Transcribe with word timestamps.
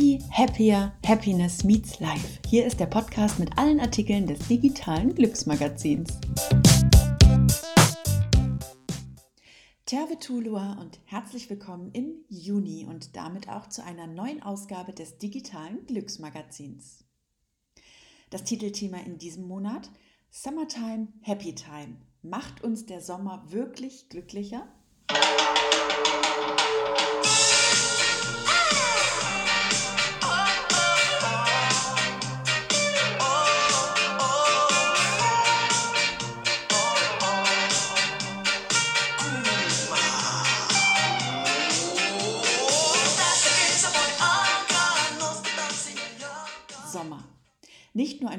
Happy, 0.00 0.18
Happier, 0.32 0.92
Happiness 1.06 1.62
Meets 1.62 2.00
Life. 2.00 2.38
Hier 2.46 2.64
ist 2.64 2.80
der 2.80 2.86
Podcast 2.86 3.38
mit 3.38 3.58
allen 3.58 3.80
Artikeln 3.80 4.26
des 4.26 4.38
digitalen 4.48 5.14
Glücksmagazins. 5.14 6.08
Tervetulua 9.84 10.78
und 10.80 11.00
herzlich 11.04 11.50
willkommen 11.50 11.90
im 11.92 12.14
Juni 12.30 12.86
und 12.88 13.14
damit 13.14 13.50
auch 13.50 13.68
zu 13.68 13.84
einer 13.84 14.06
neuen 14.06 14.42
Ausgabe 14.42 14.94
des 14.94 15.18
digitalen 15.18 15.84
Glücksmagazins. 15.84 17.04
Das 18.30 18.44
Titelthema 18.44 19.00
in 19.00 19.18
diesem 19.18 19.46
Monat 19.46 19.90
Summertime, 20.30 21.08
Happy 21.20 21.54
Time. 21.54 21.96
Macht 22.22 22.64
uns 22.64 22.86
der 22.86 23.02
Sommer 23.02 23.44
wirklich 23.50 24.08
glücklicher? 24.08 24.66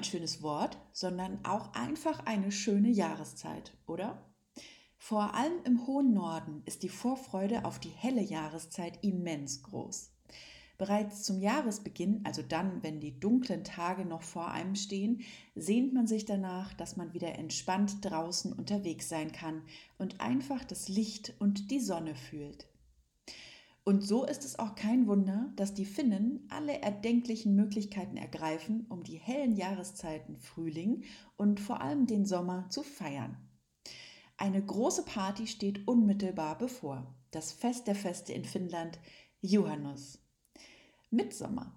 Ein 0.02 0.04
schönes 0.04 0.42
Wort, 0.42 0.80
sondern 0.94 1.46
auch 1.46 1.74
einfach 1.76 2.26
eine 2.26 2.52
schöne 2.52 2.90
Jahreszeit, 2.90 3.72
oder? 3.86 4.26
Vor 4.98 5.36
allem 5.36 5.64
im 5.64 5.86
hohen 5.86 6.12
Norden 6.12 6.64
ist 6.66 6.82
die 6.82 6.90
Vorfreude 6.90 7.66
auf 7.66 7.80
die 7.80 7.90
helle 7.90 8.22
Jahreszeit 8.22 8.98
immens 9.04 9.62
groß. 9.62 10.12
Bereits 10.80 11.22
zum 11.22 11.40
Jahresbeginn, 11.40 12.22
also 12.24 12.42
dann, 12.42 12.82
wenn 12.82 13.00
die 13.00 13.20
dunklen 13.20 13.64
Tage 13.64 14.04
noch 14.04 14.24
vor 14.24 14.50
einem 14.50 14.76
stehen, 14.76 15.22
sehnt 15.54 15.94
man 15.94 16.08
sich 16.08 16.26
danach, 16.26 16.74
dass 16.74 16.98
man 16.98 17.14
wieder 17.14 17.38
entspannt 17.38 17.98
draußen 18.02 18.54
unterwegs 18.54 19.08
sein 19.08 19.32
kann 19.32 19.62
und 20.00 20.20
einfach 20.20 20.64
das 20.64 20.90
Licht 20.90 21.36
und 21.38 21.70
die 21.70 21.80
Sonne 21.80 22.16
fühlt. 22.16 22.71
Und 23.84 24.02
so 24.02 24.26
ist 24.26 24.46
es 24.46 24.60
auch 24.60 24.76
kein 24.76 25.08
Wunder, 25.08 25.52
dass 25.56 25.74
die 25.74 25.86
Finnen 25.86 26.46
alle 26.50 26.82
erdenklichen 26.82 27.56
Möglichkeiten 27.56 28.16
ergreifen, 28.16 28.86
um 28.90 29.04
die 29.04 29.18
hellen 29.18 29.56
Jahreszeiten 29.56 30.38
Frühling 30.38 31.04
und 31.36 31.60
vor 31.60 31.82
allem 31.82 32.06
den 32.06 32.26
Sommer 32.26 32.70
zu 32.70 32.84
feiern. 32.84 33.38
Eine 34.38 34.64
große 34.64 35.04
Party 35.06 35.48
steht 35.48 35.88
unmittelbar 35.88 36.58
bevor. 36.58 37.16
Das 37.32 37.52
Fest 37.52 37.88
der 37.88 37.96
Feste 37.96 38.34
in 38.34 38.46
Finnland, 38.46 39.00
Juhannus. 39.42 40.20
Mitsommer. 41.10 41.76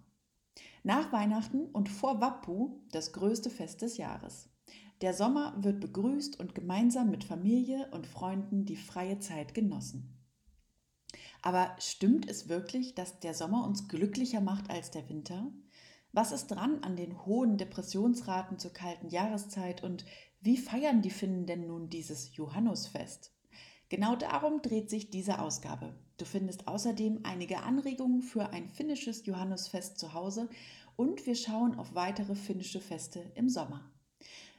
Nach 0.83 1.11
Weihnachten 1.11 1.67
und 1.67 1.89
vor 1.89 2.21
Wappu 2.21 2.81
das 2.93 3.13
größte 3.13 3.49
Fest 3.49 3.81
des 3.81 3.97
Jahres. 3.97 4.51
Der 5.01 5.15
Sommer 5.15 5.57
wird 5.59 5.81
begrüßt 5.81 6.39
und 6.39 6.55
gemeinsam 6.55 7.11
mit 7.11 7.25
Familie 7.25 7.89
und 7.93 8.07
Freunden 8.07 8.67
die 8.67 8.77
freie 8.77 9.19
Zeit 9.19 9.55
genossen. 9.55 10.14
Aber 11.45 11.77
stimmt 11.79 12.27
es 12.27 12.49
wirklich, 12.49 12.95
dass 12.95 13.21
der 13.21 13.35
Sommer 13.35 13.67
uns 13.67 13.87
glücklicher 13.87 14.41
macht 14.41 14.71
als 14.71 14.91
der 14.91 15.07
Winter? 15.11 15.53
Was 16.11 16.33
ist 16.33 16.47
dran 16.47 16.83
an 16.83 16.97
den 16.97 17.27
hohen 17.27 17.59
Depressionsraten 17.59 18.59
zur 18.59 18.73
kalten 18.73 19.11
Jahreszeit 19.11 19.85
und 19.85 20.07
wie 20.41 20.57
feiern 20.57 21.03
die 21.03 21.11
Finnen 21.11 21.45
denn 21.45 21.67
nun 21.67 21.91
dieses 21.91 22.35
Johannusfest? 22.35 23.31
Genau 23.91 24.17
darum 24.17 24.63
dreht 24.63 24.89
sich 24.89 25.11
diese 25.11 25.39
Ausgabe. 25.39 25.95
Du 26.17 26.25
findest 26.25 26.67
außerdem 26.67 27.21
einige 27.25 27.59
Anregungen 27.59 28.23
für 28.23 28.49
ein 28.55 28.71
finnisches 28.71 29.27
Johannusfest 29.27 29.99
zu 29.99 30.15
Hause 30.15 30.49
und 30.97 31.27
wir 31.27 31.35
schauen 31.35 31.75
auf 31.75 31.95
weitere 31.95 32.37
finnische 32.37 32.81
Feste 32.81 33.21
im 33.35 33.51
Sommer. 33.51 33.93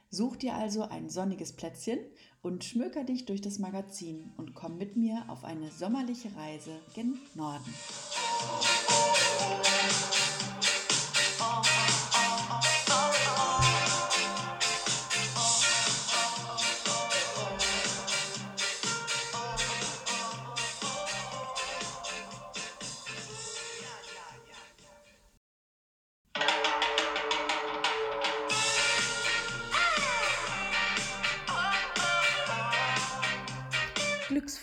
Such 0.08 0.36
dir 0.36 0.54
also 0.54 0.82
ein 0.82 1.10
sonniges 1.10 1.52
Plätzchen 1.52 1.98
und 2.46 2.64
schmöker 2.64 3.02
dich 3.02 3.24
durch 3.24 3.40
das 3.40 3.58
Magazin 3.58 4.30
und 4.36 4.54
komm 4.54 4.78
mit 4.78 4.96
mir 4.96 5.24
auf 5.26 5.42
eine 5.42 5.68
sommerliche 5.72 6.28
Reise 6.36 6.70
gen 6.94 7.18
Norden. 7.34 7.74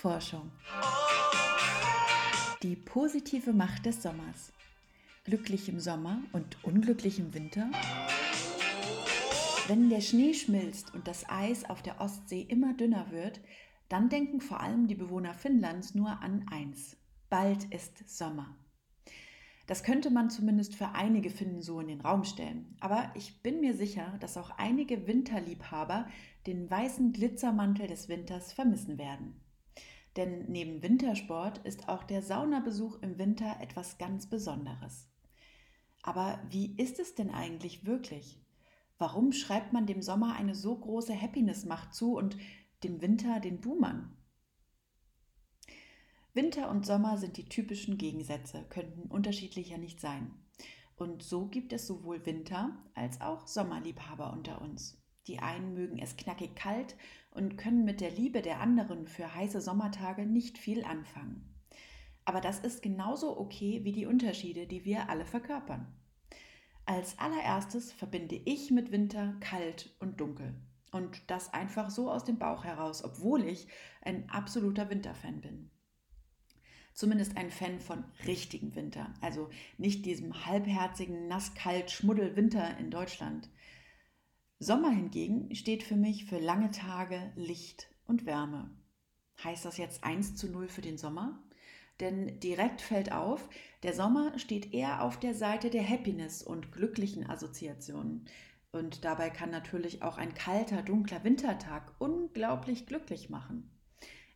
Glücksforschung. 0.03 0.51
Die 2.61 2.75
positive 2.75 3.53
Macht 3.53 3.85
des 3.85 4.03
Sommers. 4.03 4.51
Glücklich 5.23 5.69
im 5.69 5.79
Sommer 5.79 6.21
und 6.33 6.61
unglücklich 6.65 7.19
im 7.19 7.33
Winter? 7.33 7.71
Wenn 9.67 9.89
der 9.89 10.01
Schnee 10.01 10.33
schmilzt 10.33 10.93
und 10.93 11.07
das 11.07 11.29
Eis 11.29 11.63
auf 11.69 11.81
der 11.81 12.01
Ostsee 12.01 12.41
immer 12.41 12.73
dünner 12.73 13.11
wird, 13.11 13.39
dann 13.87 14.09
denken 14.09 14.41
vor 14.41 14.59
allem 14.59 14.87
die 14.87 14.95
Bewohner 14.95 15.33
Finnlands 15.33 15.95
nur 15.95 16.21
an 16.21 16.45
eins. 16.51 16.97
Bald 17.29 17.63
ist 17.73 18.09
Sommer. 18.09 18.57
Das 19.67 19.83
könnte 19.83 20.09
man 20.09 20.29
zumindest 20.29 20.75
für 20.75 20.89
einige 20.89 21.29
Finnen 21.29 21.61
so 21.61 21.79
in 21.79 21.87
den 21.87 22.01
Raum 22.01 22.25
stellen. 22.25 22.75
Aber 22.81 23.09
ich 23.15 23.41
bin 23.41 23.61
mir 23.61 23.73
sicher, 23.73 24.17
dass 24.19 24.35
auch 24.35 24.49
einige 24.57 25.07
Winterliebhaber 25.07 26.09
den 26.45 26.69
weißen 26.69 27.13
Glitzermantel 27.13 27.87
des 27.87 28.09
Winters 28.09 28.51
vermissen 28.51 28.97
werden. 28.97 29.42
Denn 30.15 30.45
neben 30.51 30.83
Wintersport 30.83 31.59
ist 31.59 31.89
auch 31.89 32.03
der 32.03 32.21
Saunabesuch 32.21 33.01
im 33.01 33.17
Winter 33.17 33.57
etwas 33.61 33.97
ganz 33.97 34.29
Besonderes. 34.29 35.07
Aber 36.03 36.39
wie 36.49 36.75
ist 36.75 36.99
es 36.99 37.15
denn 37.15 37.31
eigentlich 37.31 37.85
wirklich? 37.85 38.39
Warum 38.97 39.31
schreibt 39.31 39.73
man 39.73 39.87
dem 39.87 40.01
Sommer 40.01 40.35
eine 40.35 40.53
so 40.53 40.77
große 40.77 41.19
Happiness-Macht 41.19 41.93
zu 41.93 42.15
und 42.15 42.37
dem 42.83 43.01
Winter 43.01 43.39
den 43.39 43.59
Buhmann? 43.59 44.15
Winter 46.33 46.69
und 46.69 46.85
Sommer 46.85 47.17
sind 47.17 47.37
die 47.37 47.45
typischen 47.45 47.97
Gegensätze, 47.97 48.65
könnten 48.69 49.09
unterschiedlicher 49.09 49.77
nicht 49.77 49.99
sein. 49.99 50.33
Und 50.95 51.23
so 51.23 51.47
gibt 51.47 51.73
es 51.73 51.87
sowohl 51.87 52.25
Winter- 52.25 52.77
als 52.93 53.21
auch 53.21 53.47
Sommerliebhaber 53.47 54.33
unter 54.33 54.61
uns. 54.61 55.02
Die 55.27 55.39
einen 55.39 55.73
mögen 55.73 55.99
es 55.99 56.17
knackig 56.17 56.55
kalt 56.55 56.95
und 57.31 57.57
können 57.57 57.85
mit 57.85 58.01
der 58.01 58.11
Liebe 58.11 58.41
der 58.41 58.59
anderen 58.59 59.07
für 59.07 59.33
heiße 59.33 59.61
Sommertage 59.61 60.25
nicht 60.25 60.57
viel 60.57 60.83
anfangen. 60.83 61.53
Aber 62.25 62.41
das 62.41 62.59
ist 62.59 62.81
genauso 62.81 63.39
okay 63.39 63.81
wie 63.83 63.91
die 63.91 64.05
Unterschiede, 64.05 64.67
die 64.67 64.85
wir 64.85 65.09
alle 65.09 65.25
verkörpern. 65.25 65.93
Als 66.85 67.17
allererstes 67.17 67.93
verbinde 67.93 68.35
ich 68.35 68.71
mit 68.71 68.91
Winter 68.91 69.35
kalt 69.39 69.95
und 69.99 70.19
dunkel. 70.19 70.53
Und 70.91 71.29
das 71.31 71.53
einfach 71.53 71.89
so 71.89 72.11
aus 72.11 72.23
dem 72.23 72.37
Bauch 72.37 72.63
heraus, 72.65 73.03
obwohl 73.03 73.45
ich 73.45 73.67
ein 74.01 74.29
absoluter 74.29 74.89
Winterfan 74.89 75.41
bin. 75.41 75.71
Zumindest 76.93 77.35
ein 77.37 77.49
Fan 77.49 77.79
von 77.79 78.03
richtigem 78.27 78.75
Winter, 78.75 79.11
also 79.19 79.49
nicht 79.79 80.05
diesem 80.05 80.45
halbherzigen, 80.45 81.27
nasskalt 81.27 81.89
Schmuddel-Winter 81.89 82.77
in 82.77 82.91
Deutschland. 82.91 83.49
Sommer 84.59 84.91
hingegen 84.91 85.53
steht 85.55 85.83
für 85.83 85.95
mich 85.95 86.25
für 86.25 86.39
lange 86.39 86.71
Tage, 86.71 87.31
Licht 87.35 87.87
und 88.05 88.25
Wärme. 88.25 88.69
Heißt 89.43 89.65
das 89.65 89.77
jetzt 89.77 90.03
1 90.03 90.35
zu 90.35 90.49
0 90.49 90.67
für 90.67 90.81
den 90.81 90.97
Sommer? 90.97 91.43
Denn 91.99 92.39
direkt 92.39 92.81
fällt 92.81 93.11
auf, 93.11 93.49
der 93.83 93.93
Sommer 93.93 94.37
steht 94.39 94.73
eher 94.73 95.03
auf 95.03 95.19
der 95.19 95.33
Seite 95.33 95.69
der 95.69 95.87
Happiness 95.87 96.41
und 96.41 96.71
glücklichen 96.71 97.29
Assoziationen. 97.29 98.25
Und 98.71 99.05
dabei 99.05 99.29
kann 99.29 99.51
natürlich 99.51 100.01
auch 100.01 100.17
ein 100.17 100.33
kalter, 100.33 100.81
dunkler 100.81 101.23
Wintertag 101.23 101.93
unglaublich 101.99 102.87
glücklich 102.87 103.29
machen. 103.29 103.69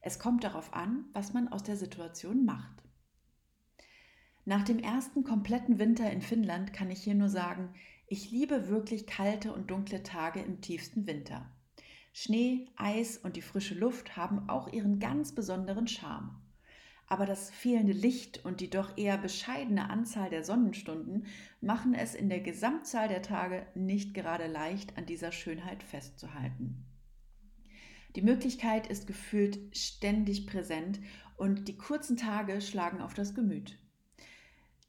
Es 0.01 0.19
kommt 0.19 0.43
darauf 0.43 0.73
an, 0.73 1.05
was 1.13 1.33
man 1.33 1.47
aus 1.47 1.63
der 1.63 1.75
Situation 1.75 2.45
macht. 2.45 2.83
Nach 4.45 4.63
dem 4.63 4.79
ersten 4.79 5.23
kompletten 5.23 5.79
Winter 5.79 6.09
in 6.09 6.21
Finnland 6.21 6.71
kann 6.71 6.91
ich 6.91 7.03
hier 7.03 7.15
nur 7.15 7.29
sagen, 7.29 7.73
ich 8.09 8.31
liebe 8.31 8.69
wirklich 8.69 9.05
kalte 9.05 9.51
und 9.51 9.69
dunkle 9.69 10.01
Tage 10.01 10.39
im 10.39 10.61
tiefsten 10.61 11.07
Winter. 11.07 11.51
Schnee, 12.13 12.67
Eis 12.77 13.17
und 13.17 13.35
die 13.35 13.41
frische 13.41 13.75
Luft 13.75 14.15
haben 14.15 14.49
auch 14.49 14.71
ihren 14.71 14.99
ganz 14.99 15.35
besonderen 15.35 15.87
Charme. 15.87 16.41
Aber 17.05 17.25
das 17.25 17.51
fehlende 17.51 17.93
Licht 17.93 18.43
und 18.43 18.59
die 18.59 18.69
doch 18.69 18.97
eher 18.97 19.17
bescheidene 19.17 19.89
Anzahl 19.89 20.29
der 20.29 20.43
Sonnenstunden 20.43 21.25
machen 21.61 21.93
es 21.93 22.15
in 22.15 22.29
der 22.29 22.39
Gesamtzahl 22.39 23.07
der 23.07 23.21
Tage 23.21 23.67
nicht 23.75 24.13
gerade 24.13 24.47
leicht, 24.47 24.97
an 24.97 25.05
dieser 25.05 25.31
Schönheit 25.31 25.83
festzuhalten. 25.83 26.85
Die 28.15 28.21
Möglichkeit 28.21 28.87
ist 28.87 29.05
gefühlt 29.05 29.77
ständig 29.77 30.47
präsent 30.47 30.99
und 31.35 31.67
die 31.67 31.77
kurzen 31.77 32.17
Tage 32.17 32.61
schlagen 32.61 33.01
auf 33.01 33.13
das 33.13 33.35
Gemüt. 33.35 33.77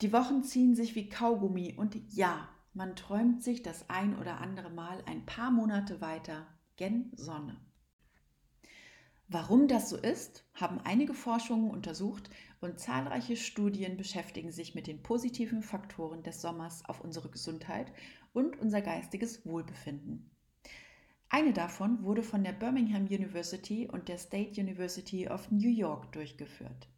Die 0.03 0.13
Wochen 0.13 0.45
ziehen 0.45 0.75
sich 0.75 0.95
wie 0.95 1.09
Kaugummi 1.09 1.75
und 1.77 1.97
ja, 2.09 2.49
man 2.79 2.95
träumt 2.95 3.43
sich 3.43 3.65
das 3.65 3.91
ein 3.91 4.17
oder 4.21 4.41
andere 4.41 4.71
Mal 4.71 5.03
ein 5.07 5.27
paar 5.27 5.51
Monate 5.51 6.01
weiter 6.01 6.47
gen 6.77 7.11
Sonne. 7.17 7.57
Warum 9.27 9.67
das 9.67 9.91
so 9.91 9.97
ist, 9.97 10.45
haben 10.55 10.79
einige 10.85 11.13
Forschungen 11.13 11.73
untersucht 11.73 12.31
und 12.61 12.79
zahlreiche 12.79 13.37
Studien 13.37 13.97
beschäftigen 13.97 14.53
sich 14.53 14.77
mit 14.77 14.87
den 14.87 15.03
positiven 15.03 15.61
Faktoren 15.61 16.23
des 16.23 16.41
Sommers 16.41 16.85
auf 16.85 17.01
unsere 17.01 17.29
Gesundheit 17.31 17.93
und 18.33 18.57
unser 18.61 18.81
geistiges 18.81 19.45
Wohlbefinden. 19.45 20.31
Eine 21.31 21.53
davon 21.53 22.05
wurde 22.05 22.23
von 22.23 22.45
der 22.45 22.53
Birmingham 22.53 23.07
University 23.07 23.89
und 23.89 24.09
der 24.09 24.19
State 24.19 24.59
University 24.61 25.29
of 25.29 25.51
New 25.51 25.69
York 25.69 26.13
durchgeführt. 26.13 26.89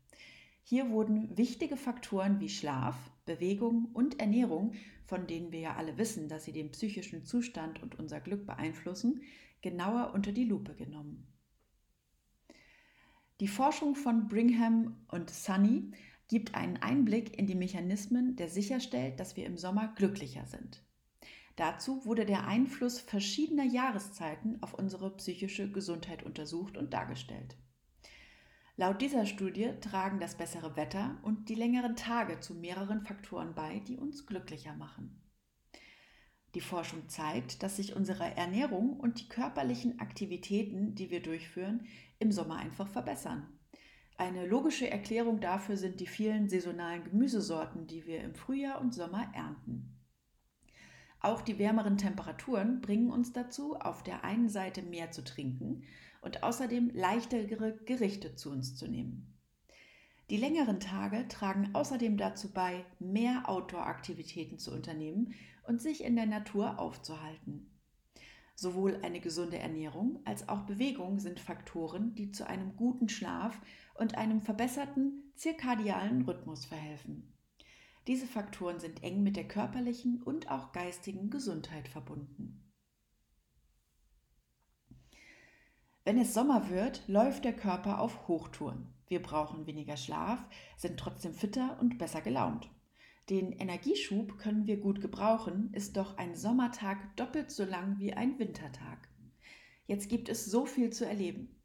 Hier 0.62 0.90
wurden 0.90 1.38
wichtige 1.38 1.78
Faktoren 1.78 2.38
wie 2.38 2.50
Schlaf, 2.50 2.96
Bewegung 3.24 3.86
und 3.94 4.20
Ernährung, 4.20 4.74
von 5.10 5.26
denen 5.26 5.50
wir 5.50 5.58
ja 5.58 5.74
alle 5.74 5.98
wissen, 5.98 6.28
dass 6.28 6.44
sie 6.44 6.52
den 6.52 6.70
psychischen 6.70 7.24
Zustand 7.24 7.82
und 7.82 7.98
unser 7.98 8.20
Glück 8.20 8.46
beeinflussen, 8.46 9.22
genauer 9.60 10.12
unter 10.14 10.30
die 10.30 10.44
Lupe 10.44 10.76
genommen. 10.76 11.26
Die 13.40 13.48
Forschung 13.48 13.96
von 13.96 14.28
Brigham 14.28 15.04
und 15.08 15.28
Sunny 15.28 15.90
gibt 16.28 16.54
einen 16.54 16.76
Einblick 16.76 17.36
in 17.36 17.48
die 17.48 17.56
Mechanismen, 17.56 18.36
der 18.36 18.48
sicherstellt, 18.48 19.18
dass 19.18 19.36
wir 19.36 19.46
im 19.46 19.58
Sommer 19.58 19.92
glücklicher 19.96 20.46
sind. 20.46 20.84
Dazu 21.56 22.04
wurde 22.04 22.24
der 22.24 22.46
Einfluss 22.46 23.00
verschiedener 23.00 23.64
Jahreszeiten 23.64 24.62
auf 24.62 24.74
unsere 24.74 25.16
psychische 25.16 25.72
Gesundheit 25.72 26.22
untersucht 26.22 26.76
und 26.76 26.94
dargestellt. 26.94 27.56
Laut 28.76 29.02
dieser 29.02 29.26
Studie 29.26 29.72
tragen 29.80 30.20
das 30.20 30.36
bessere 30.36 30.76
Wetter 30.76 31.18
und 31.22 31.48
die 31.48 31.54
längeren 31.54 31.96
Tage 31.96 32.40
zu 32.40 32.54
mehreren 32.54 33.02
Faktoren 33.02 33.54
bei, 33.54 33.80
die 33.80 33.96
uns 33.96 34.26
glücklicher 34.26 34.74
machen. 34.74 35.20
Die 36.54 36.60
Forschung 36.60 37.08
zeigt, 37.08 37.62
dass 37.62 37.76
sich 37.76 37.94
unsere 37.94 38.36
Ernährung 38.36 38.98
und 38.98 39.20
die 39.20 39.28
körperlichen 39.28 40.00
Aktivitäten, 40.00 40.94
die 40.94 41.10
wir 41.10 41.22
durchführen, 41.22 41.86
im 42.18 42.32
Sommer 42.32 42.56
einfach 42.56 42.88
verbessern. 42.88 43.46
Eine 44.16 44.46
logische 44.46 44.90
Erklärung 44.90 45.40
dafür 45.40 45.76
sind 45.76 46.00
die 46.00 46.06
vielen 46.06 46.48
saisonalen 46.48 47.04
Gemüsesorten, 47.04 47.86
die 47.86 48.06
wir 48.06 48.20
im 48.22 48.34
Frühjahr 48.34 48.80
und 48.80 48.94
Sommer 48.94 49.30
ernten. 49.34 49.96
Auch 51.20 51.42
die 51.42 51.58
wärmeren 51.58 51.98
Temperaturen 51.98 52.80
bringen 52.80 53.10
uns 53.10 53.32
dazu, 53.32 53.76
auf 53.76 54.02
der 54.02 54.24
einen 54.24 54.48
Seite 54.48 54.82
mehr 54.82 55.10
zu 55.10 55.22
trinken 55.22 55.84
und 56.20 56.42
außerdem 56.42 56.90
leichtere 56.94 57.76
Gerichte 57.84 58.34
zu 58.34 58.50
uns 58.50 58.76
zu 58.76 58.88
nehmen. 58.88 59.38
Die 60.30 60.36
längeren 60.36 60.78
Tage 60.78 61.26
tragen 61.26 61.70
außerdem 61.74 62.16
dazu 62.16 62.52
bei, 62.52 62.84
mehr 63.00 63.48
Outdoor-Aktivitäten 63.48 64.58
zu 64.58 64.72
unternehmen 64.72 65.34
und 65.66 65.82
sich 65.82 66.04
in 66.04 66.14
der 66.14 66.26
Natur 66.26 66.78
aufzuhalten. 66.78 67.70
Sowohl 68.54 69.00
eine 69.02 69.20
gesunde 69.20 69.58
Ernährung 69.58 70.20
als 70.24 70.48
auch 70.48 70.66
Bewegung 70.66 71.18
sind 71.18 71.40
Faktoren, 71.40 72.14
die 72.14 72.30
zu 72.30 72.46
einem 72.46 72.76
guten 72.76 73.08
Schlaf 73.08 73.60
und 73.94 74.16
einem 74.16 74.40
verbesserten 74.40 75.32
zirkadialen 75.34 76.22
Rhythmus 76.22 76.66
verhelfen. 76.66 77.32
Diese 78.06 78.26
Faktoren 78.26 78.78
sind 78.78 79.02
eng 79.02 79.22
mit 79.22 79.36
der 79.36 79.48
körperlichen 79.48 80.22
und 80.22 80.50
auch 80.50 80.72
geistigen 80.72 81.30
Gesundheit 81.30 81.88
verbunden. 81.88 82.69
Wenn 86.10 86.18
es 86.18 86.34
Sommer 86.34 86.70
wird, 86.70 87.06
läuft 87.06 87.44
der 87.44 87.52
Körper 87.52 88.00
auf 88.00 88.26
Hochtouren. 88.26 88.92
Wir 89.06 89.22
brauchen 89.22 89.66
weniger 89.66 89.96
Schlaf, 89.96 90.44
sind 90.76 90.98
trotzdem 90.98 91.34
fitter 91.34 91.78
und 91.80 91.98
besser 91.98 92.20
gelaunt. 92.20 92.68
Den 93.28 93.52
Energieschub 93.52 94.36
können 94.36 94.66
wir 94.66 94.78
gut 94.78 95.00
gebrauchen, 95.00 95.72
ist 95.72 95.96
doch 95.96 96.18
ein 96.18 96.34
Sommertag 96.34 97.16
doppelt 97.16 97.52
so 97.52 97.64
lang 97.64 98.00
wie 98.00 98.12
ein 98.12 98.40
Wintertag. 98.40 99.08
Jetzt 99.86 100.08
gibt 100.08 100.28
es 100.28 100.46
so 100.46 100.66
viel 100.66 100.90
zu 100.90 101.06
erleben. 101.06 101.62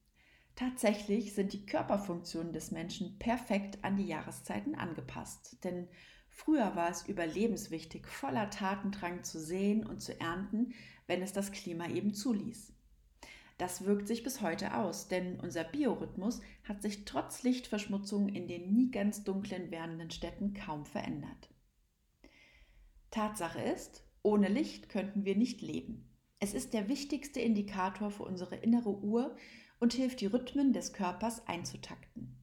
Tatsächlich 0.55 1.33
sind 1.33 1.51
die 1.51 1.65
Körperfunktionen 1.65 2.53
des 2.53 2.69
Menschen 2.69 3.17
perfekt 3.17 3.83
an 3.83 3.97
die 3.97 4.05
Jahreszeiten 4.05 4.75
angepasst, 4.75 5.57
denn 5.63 5.87
früher 6.29 6.75
war 6.75 6.91
es 6.91 7.07
überlebenswichtig, 7.07 8.05
voller 8.05 8.51
Tatendrang 8.51 9.23
zu 9.23 9.39
säen 9.39 9.87
und 9.87 10.03
zu 10.03 10.21
ernten, 10.21 10.75
wenn 11.07 11.23
es 11.23 11.33
das 11.33 11.51
Klima 11.51 11.87
eben 11.87 12.13
zuließ. 12.13 12.75
Das 13.57 13.85
wirkt 13.85 14.07
sich 14.07 14.23
bis 14.23 14.41
heute 14.41 14.75
aus, 14.75 15.07
denn 15.07 15.39
unser 15.39 15.63
Biorhythmus 15.63 16.41
hat 16.63 16.81
sich 16.81 17.05
trotz 17.05 17.43
Lichtverschmutzung 17.43 18.27
in 18.27 18.47
den 18.47 18.73
nie 18.73 18.91
ganz 18.91 19.23
dunklen 19.23 19.71
werdenden 19.71 20.11
Städten 20.11 20.53
kaum 20.53 20.85
verändert. 20.85 21.49
Tatsache 23.11 23.61
ist, 23.61 24.03
ohne 24.23 24.49
Licht 24.49 24.89
könnten 24.89 25.23
wir 25.23 25.37
nicht 25.37 25.61
leben. 25.61 26.09
Es 26.39 26.53
ist 26.53 26.73
der 26.73 26.89
wichtigste 26.89 27.39
Indikator 27.39 28.11
für 28.11 28.23
unsere 28.23 28.57
innere 28.57 28.89
Uhr 28.89 29.37
und 29.79 29.93
hilft, 29.93 30.19
die 30.19 30.25
Rhythmen 30.25 30.73
des 30.73 30.91
Körpers 30.91 31.47
einzutakten. 31.47 32.35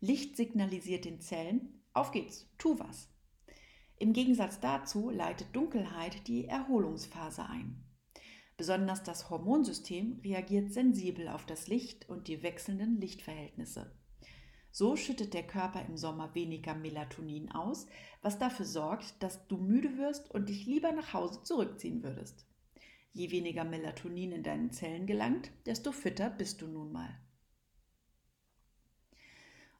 Licht 0.00 0.36
signalisiert 0.36 1.04
den 1.04 1.20
Zellen, 1.20 1.82
auf 1.92 2.10
geht's, 2.10 2.48
tu 2.56 2.78
was. 2.78 3.08
Im 3.98 4.14
Gegensatz 4.14 4.60
dazu 4.60 5.10
leitet 5.10 5.54
Dunkelheit 5.54 6.26
die 6.26 6.46
Erholungsphase 6.46 7.44
ein. 7.46 7.84
Besonders 8.56 9.02
das 9.02 9.30
Hormonsystem 9.30 10.20
reagiert 10.22 10.72
sensibel 10.72 11.28
auf 11.28 11.46
das 11.46 11.68
Licht 11.68 12.08
und 12.08 12.28
die 12.28 12.42
wechselnden 12.42 13.00
Lichtverhältnisse. 13.00 13.90
So 14.70 14.96
schüttet 14.96 15.34
der 15.34 15.46
Körper 15.46 15.84
im 15.84 15.96
Sommer 15.96 16.34
weniger 16.34 16.74
Melatonin 16.74 17.50
aus, 17.50 17.86
was 18.22 18.38
dafür 18.38 18.64
sorgt, 18.64 19.22
dass 19.22 19.46
du 19.48 19.58
müde 19.58 19.98
wirst 19.98 20.30
und 20.30 20.48
dich 20.48 20.64
lieber 20.66 20.92
nach 20.92 21.12
Hause 21.12 21.42
zurückziehen 21.42 22.02
würdest. 22.02 22.46
Je 23.12 23.30
weniger 23.30 23.64
Melatonin 23.64 24.32
in 24.32 24.42
deinen 24.42 24.70
Zellen 24.70 25.06
gelangt, 25.06 25.50
desto 25.66 25.92
fitter 25.92 26.30
bist 26.30 26.62
du 26.62 26.66
nun 26.66 26.92
mal. 26.92 27.20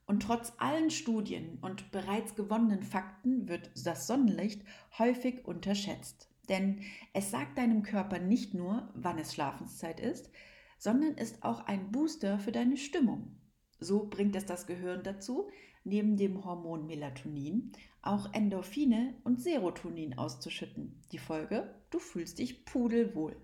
Und 0.05 0.21
trotz 0.21 0.53
allen 0.57 0.91
Studien 0.91 1.57
und 1.61 1.91
bereits 1.91 2.35
gewonnenen 2.35 2.83
Fakten 2.83 3.47
wird 3.47 3.71
das 3.85 4.05
Sonnenlicht 4.05 4.61
häufig 4.99 5.45
unterschätzt. 5.45 6.29
Denn 6.49 6.81
es 7.13 7.31
sagt 7.31 7.57
deinem 7.57 7.83
Körper 7.83 8.19
nicht 8.19 8.53
nur, 8.53 8.91
wann 8.95 9.17
es 9.17 9.33
Schlafenszeit 9.33 9.99
ist, 9.99 10.29
sondern 10.77 11.13
ist 11.13 11.43
auch 11.43 11.61
ein 11.65 11.91
Booster 11.91 12.39
für 12.39 12.51
deine 12.51 12.77
Stimmung. 12.77 13.39
So 13.79 14.07
bringt 14.07 14.35
es 14.35 14.45
das 14.45 14.67
Gehirn 14.67 15.03
dazu, 15.03 15.49
neben 15.83 16.17
dem 16.17 16.43
Hormon 16.43 16.85
Melatonin 16.85 17.71
auch 18.01 18.33
Endorphine 18.33 19.15
und 19.23 19.41
Serotonin 19.41 20.17
auszuschütten. 20.17 21.01
Die 21.11 21.17
Folge, 21.17 21.73
du 21.89 21.99
fühlst 21.99 22.39
dich 22.39 22.65
pudelwohl. 22.65 23.37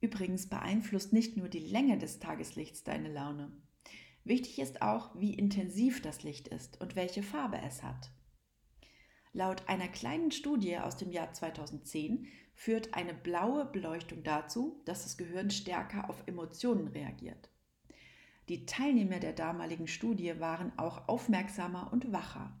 Übrigens 0.00 0.48
beeinflusst 0.48 1.12
nicht 1.12 1.36
nur 1.36 1.48
die 1.48 1.60
Länge 1.60 1.98
des 1.98 2.18
Tageslichts 2.18 2.82
deine 2.84 3.12
Laune. 3.12 3.52
Wichtig 4.24 4.58
ist 4.58 4.82
auch, 4.82 5.14
wie 5.18 5.34
intensiv 5.34 6.02
das 6.02 6.22
Licht 6.22 6.48
ist 6.48 6.80
und 6.80 6.96
welche 6.96 7.22
Farbe 7.22 7.58
es 7.64 7.82
hat. 7.82 8.10
Laut 9.36 9.68
einer 9.68 9.88
kleinen 9.88 10.30
Studie 10.30 10.78
aus 10.78 10.96
dem 10.96 11.12
Jahr 11.12 11.30
2010 11.30 12.26
führt 12.54 12.94
eine 12.94 13.12
blaue 13.12 13.66
Beleuchtung 13.66 14.22
dazu, 14.22 14.80
dass 14.86 15.02
das 15.02 15.18
Gehirn 15.18 15.50
stärker 15.50 16.08
auf 16.08 16.22
Emotionen 16.26 16.88
reagiert. 16.88 17.50
Die 18.48 18.64
Teilnehmer 18.64 19.20
der 19.20 19.34
damaligen 19.34 19.88
Studie 19.88 20.40
waren 20.40 20.72
auch 20.78 21.06
aufmerksamer 21.06 21.92
und 21.92 22.12
wacher. 22.12 22.58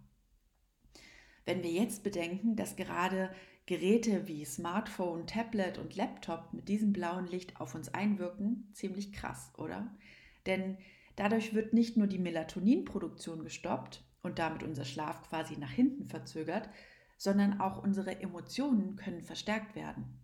Wenn 1.46 1.62
wir 1.62 1.70
jetzt 1.70 2.02
bedenken, 2.02 2.56
dass 2.56 2.76
gerade 2.76 3.34
Geräte 3.64 4.28
wie 4.28 4.44
Smartphone, 4.44 5.26
Tablet 5.26 5.78
und 5.78 5.96
Laptop 5.96 6.52
mit 6.52 6.68
diesem 6.68 6.92
blauen 6.92 7.26
Licht 7.26 7.58
auf 7.58 7.74
uns 7.74 7.88
einwirken, 7.94 8.68
ziemlich 8.74 9.14
krass, 9.14 9.50
oder? 9.56 9.96
Denn 10.44 10.76
dadurch 11.14 11.54
wird 11.54 11.72
nicht 11.72 11.96
nur 11.96 12.06
die 12.06 12.18
Melatoninproduktion 12.18 13.44
gestoppt, 13.44 14.04
und 14.26 14.38
damit 14.38 14.62
unser 14.62 14.84
Schlaf 14.84 15.22
quasi 15.28 15.56
nach 15.56 15.70
hinten 15.70 16.08
verzögert, 16.08 16.68
sondern 17.16 17.60
auch 17.60 17.82
unsere 17.82 18.20
Emotionen 18.20 18.96
können 18.96 19.22
verstärkt 19.22 19.74
werden. 19.74 20.20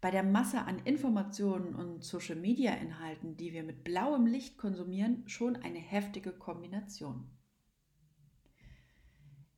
Bei 0.00 0.10
der 0.10 0.22
Masse 0.22 0.60
an 0.60 0.78
Informationen 0.84 1.74
und 1.74 2.04
Social-Media-Inhalten, 2.04 3.36
die 3.36 3.52
wir 3.52 3.62
mit 3.64 3.82
blauem 3.82 4.26
Licht 4.26 4.58
konsumieren, 4.58 5.26
schon 5.26 5.56
eine 5.56 5.78
heftige 5.78 6.30
Kombination. 6.32 7.30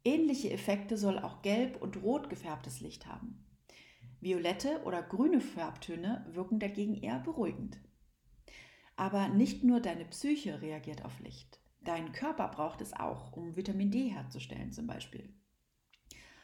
Ähnliche 0.04 0.52
Effekte 0.52 0.96
soll 0.96 1.18
auch 1.18 1.42
gelb 1.42 1.82
und 1.82 2.00
rot 2.00 2.30
gefärbtes 2.30 2.80
Licht 2.80 3.06
haben. 3.06 3.44
Violette 4.20 4.82
oder 4.84 5.02
grüne 5.02 5.40
Farbtöne 5.40 6.24
wirken 6.30 6.60
dagegen 6.60 6.94
eher 6.94 7.18
beruhigend. 7.18 7.78
Aber 8.94 9.28
nicht 9.28 9.64
nur 9.64 9.80
deine 9.80 10.04
Psyche 10.04 10.62
reagiert 10.62 11.04
auf 11.04 11.18
Licht. 11.18 11.60
Dein 11.86 12.10
Körper 12.10 12.48
braucht 12.48 12.80
es 12.80 12.92
auch, 12.92 13.32
um 13.32 13.54
Vitamin 13.54 13.92
D 13.92 14.08
herzustellen 14.08 14.72
zum 14.72 14.88
Beispiel. 14.88 15.32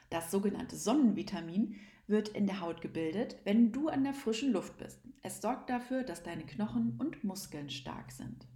Das 0.09 0.31
sogenannte 0.31 0.77
Sonnenvitamin 0.77 1.75
wird 2.07 2.29
in 2.29 2.47
der 2.47 2.61
Haut 2.61 2.81
gebildet, 2.81 3.39
wenn 3.43 3.73
du 3.73 3.89
an 3.89 4.05
der 4.05 4.15
frischen 4.15 4.53
Luft 4.53 4.79
bist. 4.79 5.01
Es 5.21 5.41
sorgt 5.41 5.69
dafür, 5.69 6.05
dass 6.05 6.23
deine 6.23 6.47
Knochen 6.47 6.97
und 7.01 7.25
Muskeln 7.25 7.71
stark 7.71 8.13
sind. 8.13 8.47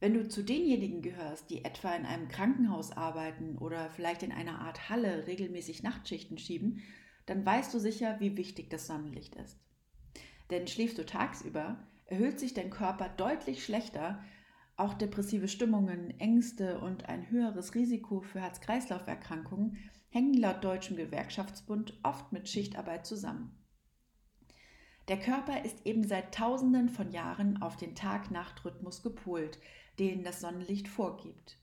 Wenn 0.00 0.14
du 0.14 0.26
zu 0.26 0.42
denjenigen 0.42 1.02
gehörst, 1.02 1.50
die 1.50 1.66
etwa 1.66 1.94
in 1.94 2.06
einem 2.06 2.28
Krankenhaus 2.28 2.92
arbeiten 2.92 3.58
oder 3.58 3.90
vielleicht 3.90 4.22
in 4.22 4.32
einer 4.32 4.60
Art 4.60 4.88
Halle 4.88 5.26
regelmäßig 5.26 5.82
Nachtschichten 5.82 6.38
schieben, 6.38 6.80
dann 7.26 7.44
weißt 7.44 7.74
du 7.74 7.78
sicher, 7.78 8.20
wie 8.20 8.38
wichtig 8.38 8.70
das 8.70 8.86
Sonnenlicht 8.86 9.34
ist. 9.34 9.58
Denn 10.48 10.66
schläfst 10.66 10.96
du 10.96 11.04
tagsüber, 11.04 11.78
erhöht 12.06 12.38
sich 12.38 12.54
dein 12.54 12.70
Körper 12.70 13.10
deutlich 13.10 13.64
schlechter, 13.64 14.22
auch 14.76 14.94
depressive 14.94 15.48
Stimmungen, 15.48 16.18
Ängste 16.20 16.80
und 16.80 17.08
ein 17.08 17.30
höheres 17.30 17.74
Risiko 17.74 18.20
für 18.20 18.40
Herz-Kreislauf-Erkrankungen 18.40 19.78
hängen 20.08 20.34
laut 20.34 20.62
Deutschem 20.64 20.96
Gewerkschaftsbund 20.96 21.98
oft 22.02 22.32
mit 22.32 22.48
Schichtarbeit 22.48 23.06
zusammen. 23.06 23.56
Der 25.08 25.18
Körper 25.18 25.64
ist 25.64 25.86
eben 25.86 26.04
seit 26.06 26.34
Tausenden 26.34 26.88
von 26.88 27.10
Jahren 27.10 27.62
auf 27.62 27.76
den 27.76 27.94
Tag-Nacht-Rhythmus 27.94 29.02
gepolt, 29.02 29.58
den 29.98 30.24
das 30.24 30.40
Sonnenlicht 30.40 30.88
vorgibt. 30.88 31.58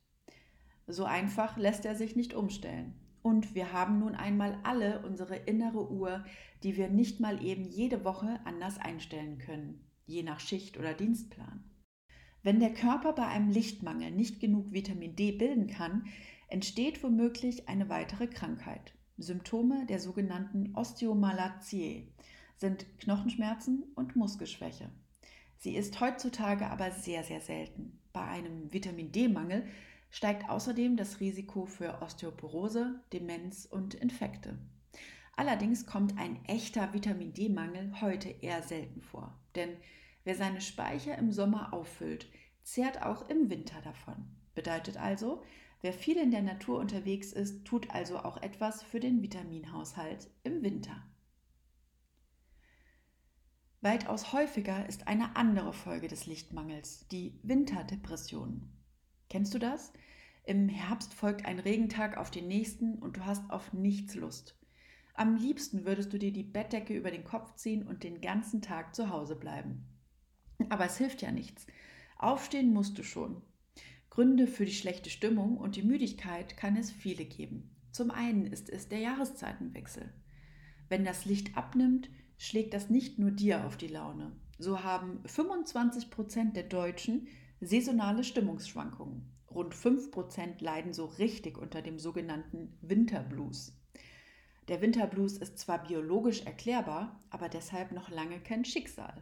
So 0.87 1.05
einfach 1.05 1.57
lässt 1.57 1.85
er 1.85 1.95
sich 1.95 2.15
nicht 2.15 2.33
umstellen. 2.33 2.95
Und 3.21 3.55
wir 3.55 3.71
haben 3.71 3.99
nun 3.99 4.15
einmal 4.15 4.59
alle 4.63 5.05
unsere 5.05 5.35
innere 5.35 5.89
Uhr, 5.89 6.25
die 6.63 6.75
wir 6.75 6.89
nicht 6.89 7.19
mal 7.19 7.43
eben 7.43 7.63
jede 7.63 8.03
Woche 8.03 8.39
anders 8.43 8.77
einstellen 8.77 9.37
können, 9.37 9.89
je 10.05 10.23
nach 10.23 10.39
Schicht 10.39 10.77
oder 10.77 10.93
Dienstplan. 10.93 11.63
Wenn 12.43 12.59
der 12.59 12.73
Körper 12.73 13.13
bei 13.13 13.25
einem 13.25 13.49
Lichtmangel 13.49 14.11
nicht 14.11 14.41
genug 14.41 14.73
Vitamin 14.73 15.15
D 15.15 15.31
bilden 15.31 15.67
kann, 15.67 16.07
entsteht 16.49 17.01
womöglich 17.01 17.69
eine 17.69 17.87
weitere 17.87 18.27
Krankheit. 18.27 18.93
Symptome 19.17 19.85
der 19.85 19.99
sogenannten 19.99 20.75
Osteomalazie 20.75 22.11
sind 22.57 22.85
Knochenschmerzen 22.99 23.83
und 23.95 24.17
Muskelschwäche. 24.17 24.89
Sie 25.57 25.75
ist 25.75 26.01
heutzutage 26.01 26.67
aber 26.67 26.91
sehr, 26.91 27.23
sehr 27.23 27.39
selten. 27.39 27.97
Bei 28.11 28.25
einem 28.25 28.73
Vitamin 28.73 29.13
D-Mangel 29.13 29.65
steigt 30.11 30.49
außerdem 30.49 30.97
das 30.97 31.21
Risiko 31.21 31.65
für 31.65 32.01
Osteoporose, 32.01 32.99
Demenz 33.13 33.65
und 33.65 33.93
Infekte. 33.93 34.59
Allerdings 35.37 35.85
kommt 35.85 36.17
ein 36.19 36.43
echter 36.45 36.93
Vitamin 36.93 37.33
D-Mangel 37.33 38.01
heute 38.01 38.29
eher 38.29 38.61
selten 38.63 39.01
vor, 39.01 39.33
denn 39.55 39.69
wer 40.23 40.35
seine 40.35 40.61
Speicher 40.61 41.17
im 41.17 41.31
Sommer 41.31 41.73
auffüllt, 41.73 42.27
zehrt 42.63 43.03
auch 43.03 43.29
im 43.29 43.49
Winter 43.49 43.81
davon. 43.81 44.25
Bedeutet 44.55 44.97
also, 44.97 45.43
wer 45.81 45.93
viel 45.93 46.17
in 46.17 46.31
der 46.31 46.41
Natur 46.41 46.79
unterwegs 46.79 47.33
ist, 47.33 47.65
tut 47.65 47.89
also 47.91 48.19
auch 48.19 48.41
etwas 48.41 48.83
für 48.83 48.99
den 48.99 49.21
Vitaminhaushalt 49.21 50.29
im 50.43 50.63
Winter. 50.63 51.03
Weitaus 53.81 54.31
häufiger 54.31 54.87
ist 54.87 55.07
eine 55.07 55.35
andere 55.35 55.73
Folge 55.73 56.07
des 56.07 56.25
Lichtmangels, 56.25 57.05
die 57.09 57.37
Winterdepression. 57.43 58.71
Kennst 59.29 59.53
du 59.53 59.59
das? 59.59 59.91
Im 60.45 60.69
Herbst 60.69 61.13
folgt 61.13 61.45
ein 61.45 61.59
Regentag 61.59 62.17
auf 62.17 62.31
den 62.31 62.47
nächsten 62.47 62.99
und 62.99 63.17
du 63.17 63.25
hast 63.25 63.49
auf 63.49 63.73
nichts 63.73 64.15
Lust. 64.15 64.57
Am 65.15 65.35
liebsten 65.35 65.85
würdest 65.85 66.13
du 66.13 66.17
dir 66.17 66.31
die 66.31 66.43
Bettdecke 66.43 66.95
über 66.95 67.11
den 67.11 67.23
Kopf 67.23 67.55
ziehen 67.55 67.85
und 67.85 68.03
den 68.03 68.21
ganzen 68.21 68.61
Tag 68.61 68.95
zu 68.95 69.09
Hause 69.09 69.35
bleiben. 69.35 69.85
Aber 70.69 70.85
es 70.85 70.97
hilft 70.97 71.21
ja 71.21 71.31
nichts. 71.31 71.67
Aufstehen 72.17 72.73
musst 72.73 72.97
du 72.97 73.03
schon. 73.03 73.41
Gründe 74.09 74.47
für 74.47 74.65
die 74.65 74.73
schlechte 74.73 75.09
Stimmung 75.09 75.57
und 75.57 75.75
die 75.75 75.83
Müdigkeit 75.83 76.55
kann 76.55 76.77
es 76.77 76.91
viele 76.91 77.25
geben. 77.25 77.75
Zum 77.91 78.11
einen 78.11 78.45
ist 78.45 78.69
es 78.69 78.87
der 78.87 78.99
Jahreszeitenwechsel. 78.99 80.13
Wenn 80.89 81.03
das 81.03 81.25
Licht 81.25 81.57
abnimmt, 81.57 82.09
schlägt 82.37 82.73
das 82.73 82.89
nicht 82.89 83.19
nur 83.19 83.31
dir 83.31 83.65
auf 83.65 83.77
die 83.77 83.87
Laune. 83.87 84.31
So 84.59 84.83
haben 84.83 85.21
25 85.25 86.09
Prozent 86.11 86.55
der 86.55 86.63
Deutschen 86.63 87.27
saisonale 87.59 88.23
Stimmungsschwankungen. 88.23 89.31
Rund 89.49 89.73
5 89.75 90.11
Prozent 90.11 90.61
leiden 90.61 90.93
so 90.93 91.05
richtig 91.05 91.57
unter 91.57 91.81
dem 91.81 91.99
sogenannten 91.99 92.77
Winterblues. 92.81 93.79
Der 94.67 94.81
Winterblues 94.81 95.37
ist 95.37 95.59
zwar 95.59 95.83
biologisch 95.83 96.41
erklärbar, 96.41 97.19
aber 97.29 97.49
deshalb 97.49 97.91
noch 97.91 98.09
lange 98.09 98.39
kein 98.39 98.65
Schicksal. 98.65 99.21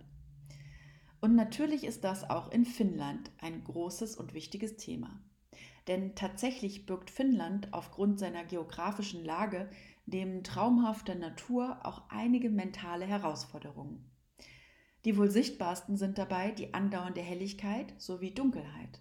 Und 1.22 1.36
natürlich 1.36 1.84
ist 1.84 2.04
das 2.04 2.30
auch 2.30 2.52
in 2.52 2.66
Finnland 2.66 3.32
ein 3.40 3.64
großes 3.64 4.16
und 4.16 4.34
wichtiges 4.34 4.76
Thema. 4.78 5.22
Denn 5.88 6.16
tatsächlich 6.16 6.86
birgt 6.86 7.12
Finnland 7.12 7.74
aufgrund 7.74 8.20
seiner 8.20 8.44
geografischen 8.44 9.24
Lage 9.24 9.70
dem 10.08 10.44
traumhafter 10.44 11.16
Natur 11.16 11.80
auch 11.84 12.02
einige 12.10 12.50
mentale 12.50 13.06
Herausforderungen. 13.06 14.10
Die 15.06 15.18
wohl 15.18 15.30
sichtbarsten 15.30 15.96
sind 15.96 16.18
dabei 16.18 16.52
die 16.52 16.74
andauernde 16.74 17.22
Helligkeit 17.22 17.94
sowie 18.00 18.32
Dunkelheit. 18.32 19.00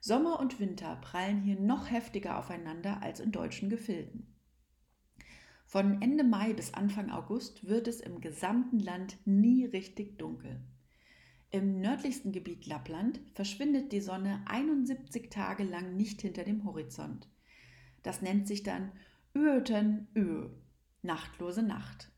Sommer 0.00 0.40
und 0.40 0.58
Winter 0.58 0.96
prallen 0.96 1.42
hier 1.42 1.60
noch 1.60 1.90
heftiger 1.90 2.38
aufeinander 2.38 3.02
als 3.02 3.20
in 3.20 3.30
deutschen 3.30 3.68
Gefilden. 3.70 4.34
Von 5.66 6.02
Ende 6.02 6.24
Mai 6.24 6.52
bis 6.52 6.74
Anfang 6.74 7.10
August 7.10 7.66
wird 7.66 7.88
es 7.88 8.00
im 8.00 8.20
gesamten 8.20 8.80
Land 8.80 9.16
nie 9.24 9.64
richtig 9.64 10.18
dunkel. 10.18 10.60
Im 11.54 11.82
nördlichsten 11.82 12.32
Gebiet 12.32 12.64
Lappland 12.64 13.20
verschwindet 13.34 13.92
die 13.92 14.00
Sonne 14.00 14.42
71 14.46 15.28
Tage 15.28 15.64
lang 15.64 15.98
nicht 15.98 16.22
hinter 16.22 16.44
dem 16.44 16.64
Horizont. 16.64 17.28
Das 18.02 18.22
nennt 18.22 18.48
sich 18.48 18.62
dann 18.62 18.90
Öten 19.36 20.08
Ö, 20.16 20.48
nachtlose 21.02 21.62
Nacht. 21.62 22.10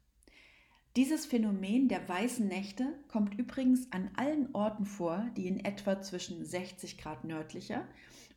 Dieses 0.95 1.26
Phänomen 1.26 1.88
der 1.88 2.09
weißen 2.09 2.47
Nächte 2.47 2.97
kommt 3.09 3.35
übrigens 3.37 3.91
an 3.91 4.09
allen 4.14 4.55
Orten 4.55 4.85
vor, 4.85 5.29
die 5.37 5.49
in 5.49 5.64
etwa 5.64 6.00
zwischen 6.00 6.45
60 6.45 6.97
Grad 6.97 7.25
nördlicher 7.25 7.88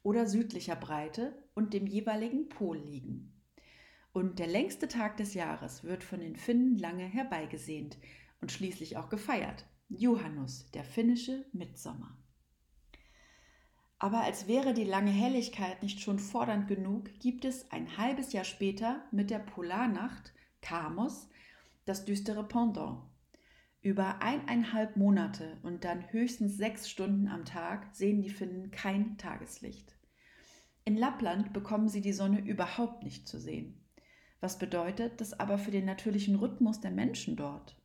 oder 0.01 0.25
südlicher 0.25 0.75
Breite 0.75 1.37
und 1.53 1.75
dem 1.75 1.85
jeweiligen 1.85 2.49
Pol 2.49 2.75
liegen. 2.75 3.39
Und 4.13 4.39
der 4.39 4.47
längste 4.47 4.87
Tag 4.87 5.17
des 5.17 5.35
Jahres 5.35 5.83
wird 5.83 6.03
von 6.03 6.21
den 6.21 6.37
Finnen 6.37 6.75
lange 6.79 7.05
herbeigesehnt 7.05 7.99
und 8.41 8.51
schließlich 8.51 8.97
auch 8.97 9.09
gefeiert. 9.09 9.67
Johannus, 9.89 10.69
der 10.71 10.83
finnische 10.83 11.45
Mitsommer. 11.53 12.17
Aber 13.99 14.21
als 14.21 14.47
wäre 14.47 14.73
die 14.73 14.83
lange 14.83 15.11
Helligkeit 15.11 15.81
nicht 15.81 16.01
schon 16.01 16.19
fordernd 16.19 16.67
genug, 16.67 17.09
gibt 17.19 17.45
es 17.45 17.71
ein 17.71 17.97
halbes 17.97 18.31
Jahr 18.33 18.43
später 18.43 19.03
mit 19.11 19.29
der 19.29 19.39
Polarnacht 19.39 20.33
Kamos 20.61 21.29
das 21.85 22.03
düstere 22.03 22.45
Pendant. 22.45 23.01
Über 23.81 24.21
eineinhalb 24.21 24.97
Monate 24.97 25.57
und 25.63 25.85
dann 25.85 26.11
höchstens 26.11 26.57
sechs 26.57 26.89
Stunden 26.89 27.29
am 27.29 27.45
Tag 27.45 27.95
sehen 27.95 28.21
die 28.21 28.29
Finnen 28.29 28.71
kein 28.71 29.17
Tageslicht. 29.17 29.95
In 30.83 30.97
Lappland 30.97 31.53
bekommen 31.53 31.87
sie 31.87 32.01
die 32.01 32.13
Sonne 32.13 32.41
überhaupt 32.41 33.03
nicht 33.03 33.27
zu 33.27 33.39
sehen. 33.39 33.85
Was 34.41 34.59
bedeutet 34.59 35.21
das 35.21 35.39
aber 35.39 35.57
für 35.57 35.71
den 35.71 35.85
natürlichen 35.85 36.35
Rhythmus 36.35 36.81
der 36.81 36.91
Menschen 36.91 37.37
dort? 37.37 37.76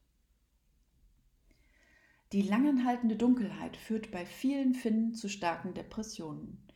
Die 2.32 2.40
langanhaltende 2.40 3.16
Dunkelheit 3.16 3.76
führt 3.76 4.10
bei 4.10 4.24
vielen 4.24 4.72
Finnen 4.72 5.12
zu 5.12 5.28
starken 5.28 5.74
Depressionen. 5.74 6.66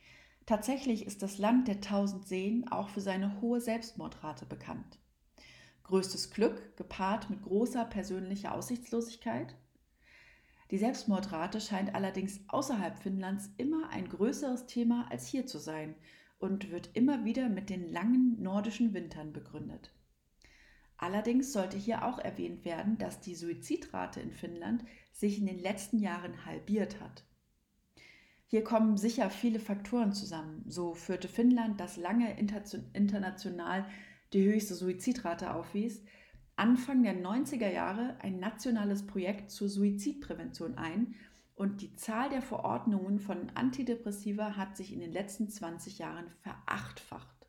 Tatsächlich 0.45 1.07
ist 1.07 1.23
das 1.23 1.39
Land 1.39 1.67
der 1.67 1.81
tausend 1.81 2.29
Seen 2.29 2.69
auch 2.69 2.91
für 2.91 3.01
seine 3.01 3.41
hohe 3.41 3.63
Selbstmordrate 3.63 4.45
bekannt. 4.45 4.99
Größtes 5.85 6.31
Glück 6.31 6.77
gepaart 6.77 7.31
mit 7.31 7.41
großer 7.41 7.87
persönlicher 7.87 8.53
Aussichtslosigkeit? 8.55 9.57
Die 10.71 10.79
Selbstmordrate 10.79 11.63
scheint 11.63 11.95
allerdings 11.95 12.41
außerhalb 12.49 12.99
Finnlands 12.99 13.49
immer 13.57 13.89
ein 13.89 14.11
größeres 14.11 14.67
Thema 14.67 15.11
als 15.11 15.27
hier 15.27 15.47
zu 15.47 15.59
sein 15.59 15.95
und 16.39 16.71
wird 16.71 16.91
immer 16.93 17.25
wieder 17.25 17.49
mit 17.49 17.71
den 17.71 17.91
langen 17.91 18.43
nordischen 18.43 18.93
Wintern 18.93 19.33
begründet. 19.33 19.91
Allerdings 20.99 21.53
sollte 21.53 21.77
hier 21.77 22.05
auch 22.05 22.19
erwähnt 22.19 22.65
werden, 22.65 22.99
dass 22.99 23.21
die 23.21 23.35
Suizidrate 23.35 24.21
in 24.21 24.33
Finnland 24.33 24.85
sich 25.17 25.39
in 25.39 25.47
den 25.47 25.59
letzten 25.59 25.99
Jahren 25.99 26.45
halbiert 26.45 27.01
hat. 27.01 27.25
Hier 28.49 28.63
kommen 28.63 28.97
sicher 28.99 29.31
viele 29.31 29.59
Faktoren 29.59 30.13
zusammen. 30.13 30.63
So 30.69 30.95
führte 30.95 31.27
Finnland, 31.27 31.81
das 31.81 31.97
lange 31.97 32.39
international 32.39 33.87
die 34.33 34.45
höchste 34.45 34.75
Suizidrate 34.75 35.55
aufwies, 35.55 36.03
Anfang 36.55 37.03
der 37.03 37.15
90er 37.15 37.71
Jahre 37.71 38.17
ein 38.21 38.39
nationales 38.39 39.07
Projekt 39.07 39.51
zur 39.51 39.69
Suizidprävention 39.69 40.77
ein 40.77 41.15
und 41.55 41.81
die 41.81 41.95
Zahl 41.97 42.29
der 42.29 42.43
Verordnungen 42.43 43.19
von 43.19 43.51
Antidepressiva 43.55 44.57
hat 44.57 44.77
sich 44.77 44.93
in 44.93 45.01
den 45.01 45.13
letzten 45.13 45.49
20 45.49 45.99
Jahren 45.99 46.31
verachtfacht. 46.43 47.47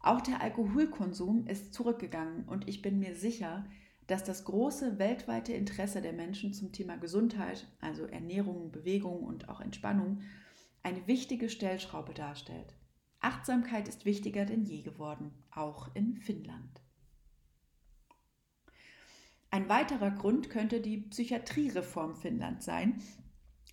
Auch 0.00 0.22
der 0.22 0.40
Alkoholkonsum 0.40 1.46
ist 1.46 1.74
zurückgegangen 1.74 2.48
und 2.48 2.68
ich 2.68 2.80
bin 2.80 2.98
mir 2.98 3.14
sicher, 3.14 3.66
dass 4.10 4.24
das 4.24 4.44
große 4.44 4.98
weltweite 4.98 5.52
Interesse 5.52 6.02
der 6.02 6.12
Menschen 6.12 6.52
zum 6.52 6.72
Thema 6.72 6.96
Gesundheit, 6.96 7.68
also 7.80 8.06
Ernährung, 8.06 8.72
Bewegung 8.72 9.22
und 9.22 9.48
auch 9.48 9.60
Entspannung, 9.60 10.22
eine 10.82 11.06
wichtige 11.06 11.48
Stellschraube 11.48 12.12
darstellt. 12.12 12.74
Achtsamkeit 13.20 13.86
ist 13.86 14.04
wichtiger 14.04 14.44
denn 14.46 14.64
je 14.64 14.82
geworden, 14.82 15.30
auch 15.52 15.94
in 15.94 16.16
Finnland. 16.16 16.82
Ein 19.50 19.68
weiterer 19.68 20.10
Grund 20.10 20.50
könnte 20.50 20.80
die 20.80 20.98
Psychiatriereform 20.98 22.16
Finnlands 22.16 22.64
sein, 22.64 23.00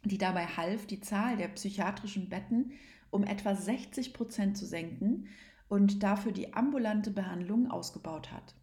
die 0.03 0.17
dabei 0.17 0.45
half, 0.45 0.85
die 0.85 1.01
Zahl 1.01 1.37
der 1.37 1.47
psychiatrischen 1.47 2.29
Betten 2.29 2.73
um 3.09 3.23
etwa 3.23 3.55
60 3.55 4.13
Prozent 4.13 4.57
zu 4.57 4.65
senken 4.65 5.29
und 5.67 6.03
dafür 6.03 6.31
die 6.31 6.53
ambulante 6.53 7.09
Behandlung 7.09 7.71
ausgebaut 7.71 8.31
hat. 8.31 8.55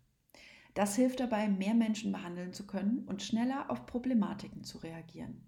Das 0.74 0.96
hilft 0.96 1.20
dabei, 1.20 1.48
mehr 1.48 1.74
Menschen 1.74 2.12
behandeln 2.12 2.52
zu 2.52 2.66
können 2.66 3.04
und 3.06 3.22
schneller 3.22 3.70
auf 3.70 3.86
Problematiken 3.86 4.64
zu 4.64 4.78
reagieren. 4.78 5.40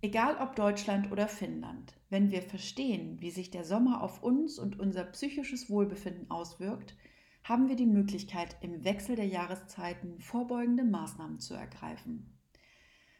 Egal 0.00 0.36
ob 0.40 0.54
Deutschland 0.54 1.10
oder 1.10 1.26
Finnland, 1.26 1.94
wenn 2.08 2.30
wir 2.30 2.42
verstehen, 2.42 3.20
wie 3.20 3.30
sich 3.30 3.50
der 3.50 3.64
Sommer 3.64 4.02
auf 4.02 4.22
uns 4.22 4.58
und 4.58 4.78
unser 4.78 5.04
psychisches 5.04 5.70
Wohlbefinden 5.70 6.30
auswirkt, 6.30 6.96
haben 7.42 7.68
wir 7.68 7.76
die 7.76 7.86
Möglichkeit, 7.86 8.56
im 8.60 8.84
Wechsel 8.84 9.16
der 9.16 9.26
Jahreszeiten 9.26 10.20
vorbeugende 10.20 10.84
Maßnahmen 10.84 11.40
zu 11.40 11.54
ergreifen. 11.54 12.38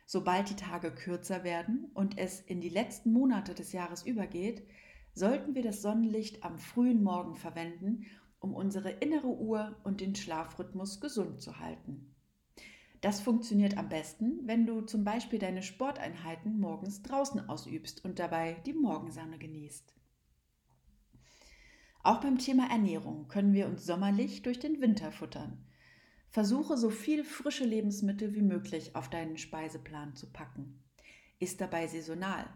Sobald 0.07 0.51
die 0.51 0.57
Tage 0.57 0.95
kürzer 0.95 1.45
werden 1.45 1.91
und 1.95 2.17
es 2.17 2.41
in 2.41 2.61
die 2.61 2.69
letzten 2.69 3.13
Monate 3.13 3.55
des 3.55 3.73
Jahres 3.73 4.07
übergeht, 4.07 4.63
sollten 5.15 5.55
wir 5.55 5.63
das 5.63 5.83
Sonnenlicht 5.83 6.45
am 6.45 6.59
frühen 6.59 7.03
Morgen 7.03 7.35
verwenden, 7.35 8.07
um 8.41 8.55
unsere 8.55 8.91
innere 8.91 9.29
Uhr 9.29 9.77
und 9.85 10.01
den 10.01 10.15
Schlafrhythmus 10.15 11.01
gesund 11.01 11.41
zu 11.41 11.59
halten. 11.59 12.15
Das 13.01 13.21
funktioniert 13.21 13.79
am 13.79 13.89
besten, 13.89 14.41
wenn 14.45 14.67
du 14.67 14.81
zum 14.81 15.05
Beispiel 15.05 15.39
deine 15.39 15.63
Sporteinheiten 15.63 16.59
morgens 16.59 17.03
draußen 17.03 17.49
ausübst 17.49 18.05
und 18.05 18.19
dabei 18.19 18.55
die 18.67 18.73
Morgensonne 18.73 19.39
genießt. 19.39 19.95
Auch 22.03 22.21
beim 22.21 22.39
Thema 22.39 22.71
Ernährung 22.71 23.29
können 23.29 23.53
wir 23.53 23.67
uns 23.67 23.85
sommerlich 23.85 24.43
durch 24.43 24.59
den 24.59 24.81
Winter 24.81 25.13
futtern. 25.13 25.65
Versuche 26.31 26.77
so 26.77 26.91
viel 26.91 27.25
frische 27.25 27.65
Lebensmittel 27.65 28.35
wie 28.35 28.43
möglich 28.43 28.97
auf 28.97 29.09
deinen 29.09 29.39
Speiseplan 29.39 30.15
zu 30.17 30.31
packen. 30.33 30.83
Ist 31.39 31.61
dabei 31.61 31.87
saisonal. 31.87 32.47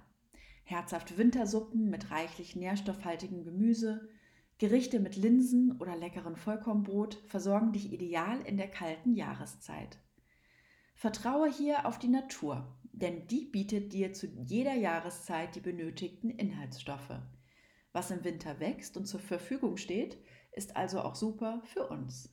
Herzhafte 0.65 1.19
Wintersuppen 1.19 1.89
mit 1.91 2.11
reichlich 2.11 2.57
nährstoffhaltigem 2.57 3.45
Gemüse, 3.45 4.09
Gerichte 4.63 5.01
mit 5.01 5.17
Linsen 5.17 5.77
oder 5.81 5.97
leckeren 5.97 6.37
Vollkornbrot 6.37 7.17
versorgen 7.27 7.73
dich 7.73 7.93
ideal 7.93 8.41
in 8.43 8.57
der 8.57 8.71
kalten 8.71 9.13
Jahreszeit. 9.13 9.99
Vertraue 10.95 11.51
hier 11.51 11.85
auf 11.85 11.99
die 11.99 12.07
Natur, 12.07 12.73
denn 12.93 13.27
die 13.27 13.45
bietet 13.45 13.93
dir 13.93 14.13
zu 14.13 14.29
jeder 14.29 14.75
Jahreszeit 14.75 15.57
die 15.57 15.61
benötigten 15.61 16.31
Inhaltsstoffe. 16.31 17.19
Was 17.91 18.13
im 18.13 18.23
Winter 18.23 18.61
wächst 18.61 18.97
und 18.97 19.07
zur 19.07 19.19
Verfügung 19.19 19.79
steht, 19.79 20.17
ist 20.53 20.77
also 20.77 21.01
auch 21.01 21.17
super 21.17 21.61
für 21.65 21.89
uns. 21.89 22.33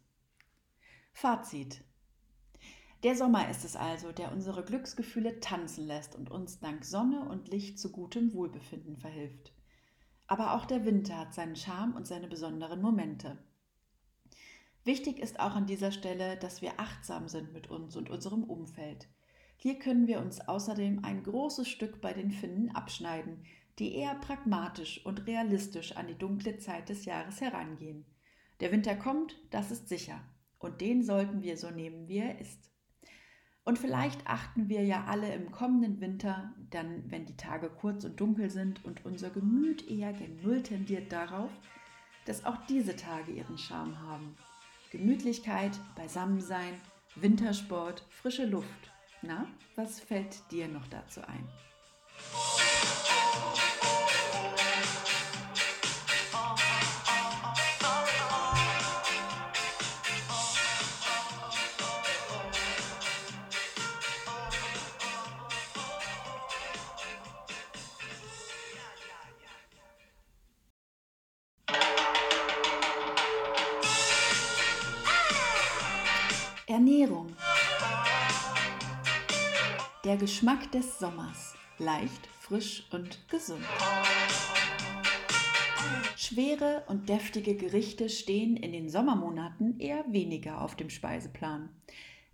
Fazit. 1.13 1.83
Der 3.01 3.15
Sommer 3.15 3.49
ist 3.49 3.65
es 3.65 3.75
also, 3.75 4.11
der 4.11 4.31
unsere 4.31 4.63
Glücksgefühle 4.63 5.39
tanzen 5.39 5.87
lässt 5.87 6.15
und 6.15 6.29
uns 6.29 6.59
dank 6.59 6.85
Sonne 6.85 7.27
und 7.27 7.47
Licht 7.47 7.79
zu 7.79 7.91
gutem 7.91 8.35
Wohlbefinden 8.35 8.97
verhilft. 8.97 9.51
Aber 10.29 10.53
auch 10.53 10.65
der 10.65 10.85
Winter 10.85 11.17
hat 11.17 11.33
seinen 11.33 11.55
Charme 11.55 11.95
und 11.95 12.05
seine 12.05 12.27
besonderen 12.27 12.81
Momente. 12.83 13.39
Wichtig 14.83 15.19
ist 15.19 15.39
auch 15.39 15.55
an 15.55 15.65
dieser 15.65 15.91
Stelle, 15.91 16.37
dass 16.37 16.61
wir 16.61 16.79
achtsam 16.79 17.27
sind 17.27 17.51
mit 17.51 17.67
uns 17.67 17.95
und 17.95 18.11
unserem 18.11 18.43
Umfeld. 18.43 19.07
Hier 19.57 19.79
können 19.79 20.07
wir 20.07 20.19
uns 20.19 20.39
außerdem 20.39 21.03
ein 21.03 21.23
großes 21.23 21.67
Stück 21.67 21.99
bei 21.99 22.13
den 22.13 22.29
Finnen 22.29 22.69
abschneiden, 22.75 23.43
die 23.79 23.95
eher 23.95 24.13
pragmatisch 24.15 25.03
und 25.03 25.25
realistisch 25.25 25.97
an 25.97 26.07
die 26.07 26.17
dunkle 26.17 26.59
Zeit 26.59 26.89
des 26.89 27.05
Jahres 27.05 27.41
herangehen. 27.41 28.05
Der 28.59 28.71
Winter 28.71 28.95
kommt, 28.95 29.35
das 29.49 29.71
ist 29.71 29.89
sicher 29.89 30.21
und 30.59 30.79
den 30.79 31.01
sollten 31.01 31.41
wir 31.41 31.57
so 31.57 31.71
nehmen, 31.71 32.07
wie 32.07 32.19
er 32.19 32.39
ist. 32.39 32.69
Und 33.69 33.77
vielleicht 33.77 34.25
achten 34.25 34.67
wir 34.67 34.83
ja 34.83 35.03
alle 35.05 35.31
im 35.31 35.51
kommenden 35.51 36.01
Winter, 36.01 36.51
dann, 36.71 37.03
wenn 37.11 37.27
die 37.27 37.37
Tage 37.37 37.69
kurz 37.69 38.03
und 38.03 38.19
dunkel 38.19 38.49
sind 38.49 38.83
und 38.83 39.05
unser 39.05 39.29
Gemüt 39.29 39.87
eher 39.87 40.11
gen 40.11 40.41
Null 40.41 40.63
tendiert 40.63 41.11
darauf, 41.11 41.51
dass 42.25 42.45
auch 42.45 42.57
diese 42.67 42.95
Tage 42.95 43.31
ihren 43.31 43.59
Charme 43.59 44.01
haben. 44.01 44.35
Gemütlichkeit, 44.89 45.79
Beisammensein, 45.95 46.81
Wintersport, 47.13 48.03
frische 48.09 48.47
Luft. 48.47 48.91
Na, 49.21 49.45
was 49.75 49.99
fällt 49.99 50.51
dir 50.51 50.67
noch 50.67 50.87
dazu 50.87 51.21
ein? 51.27 51.47
Geschmack 80.19 80.69
des 80.73 80.99
Sommers. 80.99 81.55
Leicht, 81.77 82.27
frisch 82.41 82.85
und 82.91 83.29
gesund. 83.29 83.63
Schwere 86.17 86.83
und 86.87 87.07
deftige 87.07 87.55
Gerichte 87.55 88.09
stehen 88.09 88.57
in 88.57 88.73
den 88.73 88.89
Sommermonaten 88.89 89.79
eher 89.79 90.03
weniger 90.11 90.59
auf 90.61 90.75
dem 90.75 90.89
Speiseplan. 90.89 91.69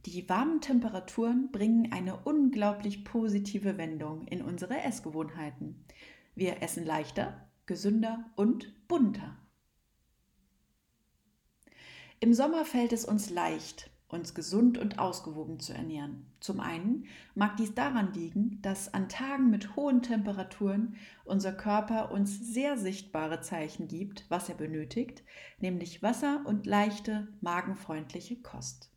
Die 0.08 0.28
warmen 0.28 0.62
Temperaturen 0.62 1.52
bringen 1.52 1.91
eine 1.91 2.17
unglaublich 2.17 3.06
positive 3.06 3.78
Wendung 3.78 4.26
in 4.30 4.41
unsere 4.41 4.82
Essgewohnheiten. 4.82 5.86
Wir 6.34 6.63
essen 6.63 6.86
leichter, 6.86 7.48
gesünder 7.67 8.32
und 8.36 8.88
bunter. 8.88 9.38
Im 12.19 12.34
Sommer 12.34 12.65
fällt 12.65 12.93
es 12.93 13.06
uns 13.06 13.30
leicht, 13.30 13.91
uns 14.15 14.34
gesund 14.34 14.78
und 14.78 14.97
ausgewogen 14.97 15.60
zu 15.60 15.73
ernähren. 15.73 16.25
Zum 16.39 16.60
einen 16.60 17.06
mag 17.36 17.58
dies 17.58 17.75
daran 17.75 18.13
liegen, 18.13 18.60
dass 18.62 18.93
an 18.93 19.10
Tagen 19.10 19.51
mit 19.51 19.75
hohen 19.75 20.01
Temperaturen 20.01 20.95
unser 21.25 21.51
Körper 21.51 22.12
uns 22.12 22.54
sehr 22.54 22.78
sichtbare 22.78 23.41
Zeichen 23.41 23.88
gibt, 23.88 24.25
was 24.30 24.49
er 24.49 24.56
benötigt, 24.56 25.23
nämlich 25.60 26.01
Wasser 26.01 26.41
und 26.45 26.65
leichte, 26.65 27.28
magenfreundliche 27.41 28.41
Kost. 28.41 28.89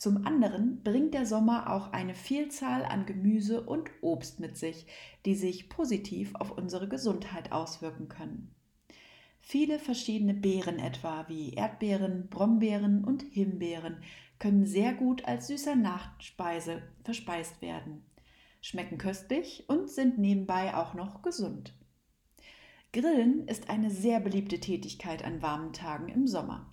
Zum 0.00 0.24
anderen 0.24 0.82
bringt 0.82 1.12
der 1.12 1.26
Sommer 1.26 1.70
auch 1.70 1.92
eine 1.92 2.14
Vielzahl 2.14 2.86
an 2.86 3.04
Gemüse 3.04 3.60
und 3.60 3.90
Obst 4.00 4.40
mit 4.40 4.56
sich, 4.56 4.86
die 5.26 5.34
sich 5.34 5.68
positiv 5.68 6.34
auf 6.36 6.56
unsere 6.56 6.88
Gesundheit 6.88 7.52
auswirken 7.52 8.08
können. 8.08 8.54
Viele 9.40 9.78
verschiedene 9.78 10.34
Beeren 10.34 10.78
etwa 10.78 11.26
wie 11.28 11.54
Erdbeeren, 11.54 12.28
Brombeeren 12.28 13.04
und 13.04 13.22
Himbeeren 13.22 14.02
können 14.38 14.64
sehr 14.64 14.94
gut 14.94 15.24
als 15.24 15.48
süßer 15.48 15.76
Nachspeise 15.76 16.82
verspeist 17.04 17.60
werden, 17.60 18.04
schmecken 18.60 18.98
köstlich 18.98 19.64
und 19.68 19.90
sind 19.90 20.18
nebenbei 20.18 20.74
auch 20.74 20.94
noch 20.94 21.22
gesund. 21.22 21.74
Grillen 22.92 23.46
ist 23.46 23.70
eine 23.70 23.90
sehr 23.90 24.18
beliebte 24.20 24.58
Tätigkeit 24.58 25.24
an 25.24 25.42
warmen 25.42 25.72
Tagen 25.72 26.08
im 26.08 26.26
Sommer. 26.26 26.68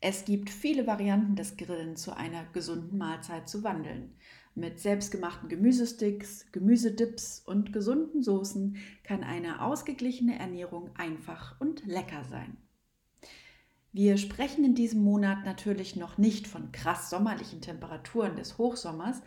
Es 0.00 0.24
gibt 0.24 0.48
viele 0.48 0.86
Varianten 0.86 1.36
des 1.36 1.58
Grillen 1.58 1.96
zu 1.96 2.16
einer 2.16 2.44
gesunden 2.46 2.96
Mahlzeit 2.96 3.48
zu 3.48 3.62
wandeln. 3.62 4.16
Mit 4.54 4.80
selbstgemachten 4.80 5.48
Gemüsesticks, 5.48 6.46
Gemüsedips 6.52 7.42
und 7.46 7.72
gesunden 7.72 8.22
Soßen 8.22 8.76
kann 9.04 9.22
eine 9.22 9.62
ausgeglichene 9.62 10.38
Ernährung 10.38 10.90
einfach 10.96 11.60
und 11.60 11.86
lecker 11.86 12.24
sein. 12.24 12.56
Wir 13.92 14.18
sprechen 14.18 14.64
in 14.64 14.74
diesem 14.74 15.02
Monat 15.02 15.44
natürlich 15.44 15.96
noch 15.96 16.18
nicht 16.18 16.46
von 16.46 16.70
krass 16.72 17.10
sommerlichen 17.10 17.60
Temperaturen 17.60 18.36
des 18.36 18.58
Hochsommers, 18.58 19.22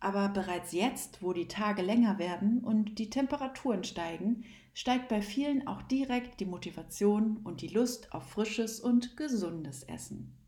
aber 0.00 0.30
bereits 0.30 0.72
jetzt, 0.72 1.22
wo 1.22 1.32
die 1.32 1.46
Tage 1.46 1.82
länger 1.82 2.18
werden 2.18 2.64
und 2.64 2.98
die 2.98 3.10
Temperaturen 3.10 3.84
steigen, 3.84 4.44
steigt 4.72 5.08
bei 5.08 5.20
vielen 5.20 5.66
auch 5.66 5.82
direkt 5.82 6.40
die 6.40 6.46
Motivation 6.46 7.36
und 7.44 7.60
die 7.60 7.68
Lust 7.68 8.12
auf 8.12 8.30
frisches 8.30 8.80
und 8.80 9.16
gesundes 9.16 9.82
Essen. 9.82 10.39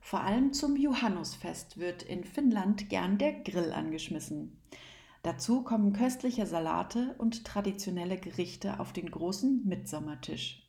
Vor 0.00 0.22
allem 0.22 0.52
zum 0.52 0.76
Johannusfest 0.76 1.78
wird 1.78 2.02
in 2.02 2.24
Finnland 2.24 2.88
gern 2.88 3.18
der 3.18 3.32
Grill 3.32 3.72
angeschmissen. 3.72 4.60
Dazu 5.22 5.62
kommen 5.62 5.92
köstliche 5.92 6.46
Salate 6.46 7.14
und 7.18 7.44
traditionelle 7.44 8.16
Gerichte 8.16 8.80
auf 8.80 8.92
den 8.92 9.10
großen 9.10 9.66
Mitsommertisch. 9.66 10.66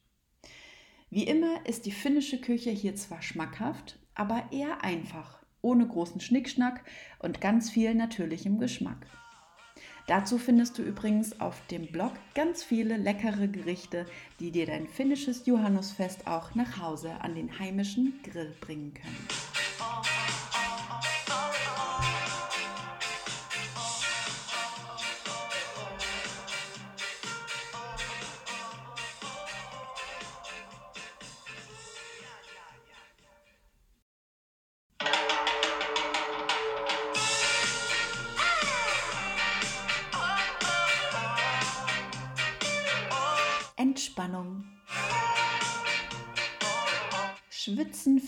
Wie 1.09 1.23
immer 1.23 1.65
ist 1.65 1.85
die 1.85 1.91
finnische 1.91 2.39
Küche 2.39 2.69
hier 2.69 2.95
zwar 2.95 3.21
schmackhaft, 3.21 3.99
aber 4.13 4.51
eher 4.51 4.83
einfach, 4.83 5.39
ohne 5.61 5.87
großen 5.87 6.19
Schnickschnack 6.21 6.83
und 7.19 7.41
ganz 7.41 7.69
viel 7.69 7.95
natürlichem 7.95 8.59
Geschmack. 8.59 9.07
Dazu 10.11 10.37
findest 10.37 10.77
du 10.77 10.81
übrigens 10.81 11.39
auf 11.39 11.55
dem 11.67 11.87
Blog 11.87 12.11
ganz 12.35 12.65
viele 12.65 12.97
leckere 12.97 13.47
Gerichte, 13.47 14.05
die 14.41 14.51
dir 14.51 14.65
dein 14.65 14.85
finnisches 14.85 15.45
Johannusfest 15.45 16.27
auch 16.27 16.53
nach 16.53 16.81
Hause 16.81 17.11
an 17.21 17.33
den 17.33 17.59
heimischen 17.59 18.19
Grill 18.21 18.53
bringen 18.59 18.93
können. 18.93 19.27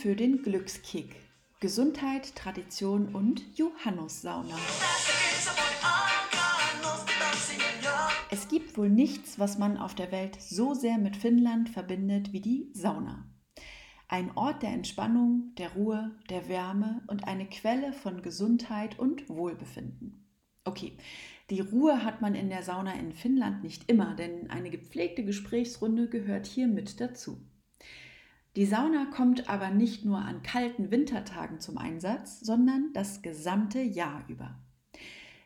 Für 0.03 0.17
den 0.17 0.41
Glückskick. 0.43 1.15
Gesundheit, 1.61 2.35
Tradition 2.35 3.15
und 3.15 3.41
Johannussauna. 3.57 4.53
Es 8.29 8.49
gibt 8.49 8.77
wohl 8.77 8.89
nichts, 8.89 9.39
was 9.39 9.57
man 9.57 9.77
auf 9.77 9.95
der 9.95 10.11
Welt 10.11 10.41
so 10.41 10.73
sehr 10.73 10.97
mit 10.97 11.15
Finnland 11.15 11.69
verbindet 11.69 12.33
wie 12.33 12.41
die 12.41 12.69
Sauna. 12.73 13.33
Ein 14.09 14.35
Ort 14.35 14.61
der 14.61 14.71
Entspannung, 14.71 15.53
der 15.57 15.71
Ruhe, 15.71 16.11
der 16.29 16.49
Wärme 16.49 17.01
und 17.07 17.25
eine 17.25 17.45
Quelle 17.45 17.93
von 17.93 18.21
Gesundheit 18.21 18.99
und 18.99 19.29
Wohlbefinden. 19.29 20.27
Okay, 20.65 20.97
die 21.49 21.61
Ruhe 21.61 22.03
hat 22.03 22.19
man 22.19 22.35
in 22.35 22.49
der 22.49 22.63
Sauna 22.63 22.93
in 22.95 23.13
Finnland 23.13 23.63
nicht 23.63 23.89
immer, 23.89 24.15
denn 24.15 24.49
eine 24.49 24.69
gepflegte 24.69 25.23
Gesprächsrunde 25.23 26.09
gehört 26.09 26.45
hier 26.45 26.67
mit 26.67 26.99
dazu. 26.99 27.39
Die 28.55 28.65
Sauna 28.67 29.05
kommt 29.05 29.49
aber 29.49 29.71
nicht 29.71 30.05
nur 30.05 30.19
an 30.19 30.43
kalten 30.43 30.91
Wintertagen 30.91 31.59
zum 31.59 31.77
Einsatz, 31.79 32.39
sondern 32.39 32.91
das 32.93 33.23
gesamte 33.23 33.81
Jahr 33.81 34.23
über. 34.27 34.59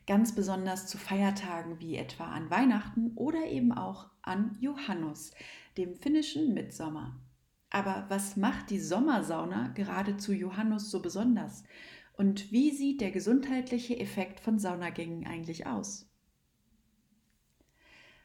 Ganz 0.06 0.36
besonders 0.36 0.88
zu 0.88 0.98
Feiertagen 0.98 1.80
wie 1.80 1.96
etwa 1.96 2.26
an 2.26 2.50
Weihnachten 2.50 3.12
oder 3.16 3.46
eben 3.46 3.72
auch 3.72 4.10
an 4.22 4.58
Johannus, 4.60 5.32
dem 5.78 5.96
finnischen 5.96 6.54
Mitsommer. 6.54 7.18
Aber 7.70 8.06
was 8.10 8.36
macht 8.36 8.70
die 8.70 8.80
Sommersauna 8.80 9.70
gerade 9.70 10.18
zu 10.18 10.34
Johannus 10.34 10.92
so 10.92 11.02
besonders? 11.02 11.64
Und 12.14 12.52
wie 12.52 12.72
sieht 12.72 13.00
der 13.00 13.12
gesundheitliche 13.12 14.00
Effekt 14.00 14.40
von 14.40 14.60
Saunagängen 14.60 15.26
eigentlich 15.26 15.66
aus? 15.66 16.10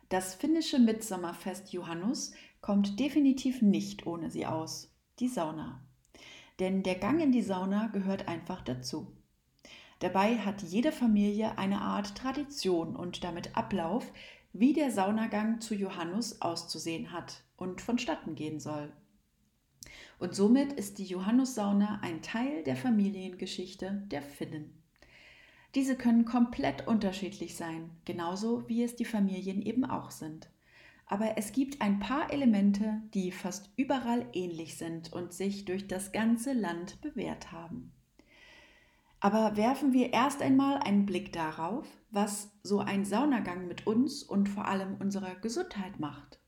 Das 0.08 0.34
finnische 0.34 0.78
Mitsommerfest 0.78 1.72
Johannus 1.72 2.32
kommt 2.62 3.00
definitiv 3.00 3.60
nicht 3.60 4.06
ohne 4.06 4.30
sie 4.30 4.46
aus, 4.46 4.88
die 5.18 5.28
Sauna. 5.28 5.84
Denn 6.60 6.84
der 6.84 6.94
Gang 6.94 7.20
in 7.20 7.32
die 7.32 7.42
Sauna 7.42 7.88
gehört 7.88 8.28
einfach 8.28 8.62
dazu. 8.62 9.12
Dabei 9.98 10.38
hat 10.38 10.62
jede 10.62 10.92
Familie 10.92 11.58
eine 11.58 11.80
Art 11.80 12.16
Tradition 12.16 12.94
und 12.94 13.24
damit 13.24 13.56
Ablauf, 13.56 14.10
wie 14.52 14.72
der 14.72 14.92
Saunagang 14.92 15.60
zu 15.60 15.74
Johannus 15.74 16.40
auszusehen 16.40 17.12
hat 17.12 17.42
und 17.56 17.80
vonstatten 17.80 18.36
gehen 18.36 18.60
soll. 18.60 18.92
Und 20.20 20.34
somit 20.36 20.72
ist 20.72 20.98
die 20.98 21.06
Johannussauna 21.06 21.98
ein 22.02 22.22
Teil 22.22 22.62
der 22.62 22.76
Familiengeschichte 22.76 24.04
der 24.06 24.22
Finnen. 24.22 24.72
Diese 25.74 25.96
können 25.96 26.26
komplett 26.26 26.86
unterschiedlich 26.86 27.56
sein, 27.56 27.90
genauso 28.04 28.68
wie 28.68 28.84
es 28.84 28.94
die 28.94 29.04
Familien 29.04 29.62
eben 29.62 29.84
auch 29.84 30.12
sind 30.12 30.48
aber 31.12 31.36
es 31.36 31.52
gibt 31.52 31.82
ein 31.82 31.98
paar 31.98 32.32
Elemente, 32.32 33.02
die 33.12 33.32
fast 33.32 33.68
überall 33.76 34.26
ähnlich 34.32 34.78
sind 34.78 35.12
und 35.12 35.34
sich 35.34 35.66
durch 35.66 35.86
das 35.86 36.10
ganze 36.10 36.54
Land 36.54 37.02
bewährt 37.02 37.52
haben. 37.52 37.92
Aber 39.20 39.58
werfen 39.58 39.92
wir 39.92 40.14
erst 40.14 40.40
einmal 40.40 40.78
einen 40.78 41.04
Blick 41.04 41.30
darauf, 41.30 41.86
was 42.10 42.50
so 42.62 42.78
ein 42.78 43.04
Saunagang 43.04 43.68
mit 43.68 43.86
uns 43.86 44.22
und 44.22 44.48
vor 44.48 44.66
allem 44.66 44.94
unserer 44.94 45.34
Gesundheit 45.34 46.00
macht. 46.00 46.40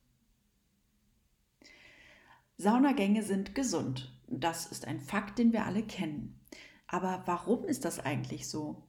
Saunagänge 2.56 3.22
sind 3.22 3.54
gesund. 3.54 4.18
Das 4.28 4.64
ist 4.64 4.86
ein 4.88 4.98
Fakt, 4.98 5.38
den 5.38 5.52
wir 5.52 5.66
alle 5.66 5.82
kennen. 5.82 6.40
Aber 6.86 7.22
warum 7.26 7.64
ist 7.64 7.84
das 7.84 8.00
eigentlich 8.00 8.48
so? 8.48 8.82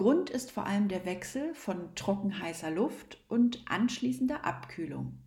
Grund 0.00 0.30
ist 0.30 0.50
vor 0.50 0.64
allem 0.64 0.88
der 0.88 1.04
Wechsel 1.04 1.52
von 1.52 1.94
trockenheißer 1.94 2.70
Luft 2.70 3.22
und 3.28 3.62
anschließender 3.68 4.46
Abkühlung. 4.46 5.18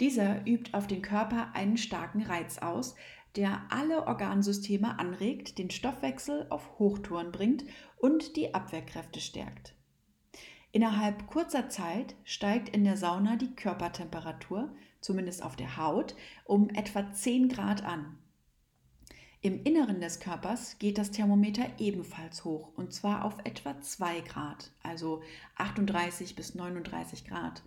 Dieser 0.00 0.46
übt 0.46 0.72
auf 0.72 0.86
den 0.86 1.02
Körper 1.02 1.50
einen 1.52 1.76
starken 1.76 2.22
Reiz 2.22 2.56
aus, 2.56 2.94
der 3.36 3.60
alle 3.68 4.06
Organsysteme 4.06 4.98
anregt, 4.98 5.58
den 5.58 5.68
Stoffwechsel 5.68 6.46
auf 6.48 6.78
Hochtouren 6.78 7.32
bringt 7.32 7.64
und 7.98 8.36
die 8.36 8.54
Abwehrkräfte 8.54 9.20
stärkt. 9.20 9.74
Innerhalb 10.72 11.26
kurzer 11.26 11.68
Zeit 11.68 12.14
steigt 12.24 12.70
in 12.70 12.84
der 12.84 12.96
Sauna 12.96 13.36
die 13.36 13.54
Körpertemperatur, 13.54 14.74
zumindest 15.02 15.42
auf 15.42 15.54
der 15.54 15.76
Haut, 15.76 16.16
um 16.46 16.70
etwa 16.70 17.12
10 17.12 17.50
Grad 17.50 17.84
an. 17.84 18.16
Im 19.40 19.62
Inneren 19.62 20.00
des 20.00 20.18
Körpers 20.18 20.80
geht 20.80 20.98
das 20.98 21.12
Thermometer 21.12 21.64
ebenfalls 21.78 22.44
hoch 22.44 22.72
und 22.74 22.92
zwar 22.92 23.24
auf 23.24 23.36
etwa 23.44 23.80
2 23.80 24.22
Grad, 24.22 24.72
also 24.82 25.22
38 25.54 26.34
bis 26.34 26.56
39 26.56 27.24
Grad. 27.24 27.62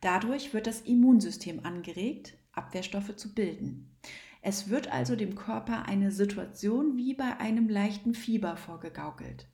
Dadurch 0.00 0.54
wird 0.54 0.68
das 0.68 0.82
Immunsystem 0.82 1.64
angeregt, 1.64 2.38
Abwehrstoffe 2.52 3.16
zu 3.16 3.34
bilden. 3.34 3.96
Es 4.40 4.68
wird 4.68 4.92
also 4.92 5.16
dem 5.16 5.34
Körper 5.34 5.86
eine 5.86 6.12
Situation 6.12 6.96
wie 6.96 7.14
bei 7.14 7.38
einem 7.38 7.68
leichten 7.68 8.14
Fieber 8.14 8.56
vorgegaukelt. 8.56 9.48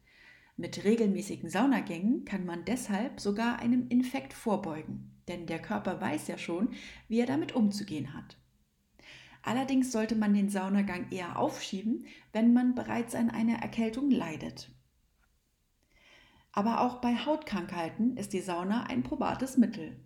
Mit 0.58 0.84
regelmäßigen 0.84 1.48
Saunagängen 1.48 2.26
kann 2.26 2.44
man 2.44 2.66
deshalb 2.66 3.18
sogar 3.18 3.60
einem 3.60 3.88
Infekt 3.88 4.34
vorbeugen, 4.34 5.22
denn 5.26 5.46
der 5.46 5.62
Körper 5.62 6.02
weiß 6.02 6.28
ja 6.28 6.36
schon, 6.36 6.74
wie 7.08 7.20
er 7.20 7.26
damit 7.26 7.54
umzugehen 7.54 8.12
hat. 8.12 8.39
Allerdings 9.42 9.92
sollte 9.92 10.16
man 10.16 10.34
den 10.34 10.50
Saunagang 10.50 11.10
eher 11.10 11.38
aufschieben, 11.38 12.06
wenn 12.32 12.52
man 12.52 12.74
bereits 12.74 13.14
an 13.14 13.30
einer 13.30 13.58
Erkältung 13.58 14.10
leidet. 14.10 14.70
Aber 16.52 16.80
auch 16.80 17.00
bei 17.00 17.14
Hautkrankheiten 17.14 18.16
ist 18.16 18.32
die 18.32 18.40
Sauna 18.40 18.84
ein 18.84 19.02
probates 19.02 19.56
Mittel. 19.56 19.96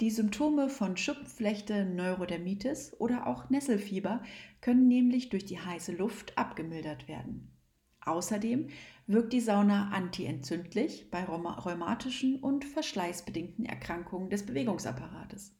Die 0.00 0.10
Symptome 0.10 0.68
von 0.68 0.96
Schuppenflechte, 0.96 1.84
Neurodermitis 1.84 2.94
oder 3.00 3.26
auch 3.26 3.50
Nesselfieber 3.50 4.22
können 4.60 4.86
nämlich 4.86 5.28
durch 5.28 5.44
die 5.44 5.58
heiße 5.58 5.92
Luft 5.92 6.38
abgemildert 6.38 7.08
werden. 7.08 7.50
Außerdem 8.00 8.68
wirkt 9.06 9.32
die 9.32 9.40
Sauna 9.40 9.90
antientzündlich 9.90 11.10
bei 11.10 11.24
rheumatischen 11.24 12.40
und 12.40 12.64
verschleißbedingten 12.64 13.66
Erkrankungen 13.66 14.30
des 14.30 14.46
Bewegungsapparates. 14.46 15.57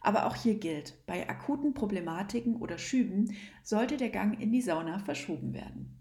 Aber 0.00 0.26
auch 0.26 0.36
hier 0.36 0.54
gilt, 0.54 0.94
bei 1.06 1.28
akuten 1.28 1.74
Problematiken 1.74 2.56
oder 2.56 2.78
Schüben 2.78 3.36
sollte 3.62 3.96
der 3.96 4.10
Gang 4.10 4.40
in 4.40 4.52
die 4.52 4.62
Sauna 4.62 4.98
verschoben 4.98 5.52
werden. 5.52 5.96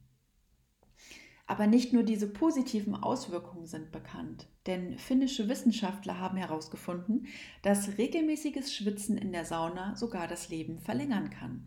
Aber 1.49 1.65
nicht 1.65 1.93
nur 1.93 2.03
diese 2.03 2.27
positiven 2.27 2.93
Auswirkungen 2.95 3.65
sind 3.65 3.91
bekannt, 3.91 4.47
denn 4.67 4.99
finnische 4.99 5.49
Wissenschaftler 5.49 6.19
haben 6.19 6.38
herausgefunden, 6.38 7.25
dass 7.63 7.97
regelmäßiges 7.97 8.73
Schwitzen 8.73 9.17
in 9.17 9.31
der 9.31 9.45
Sauna 9.45 9.95
sogar 9.95 10.27
das 10.27 10.49
Leben 10.49 10.77
verlängern 10.77 11.31
kann. 11.31 11.65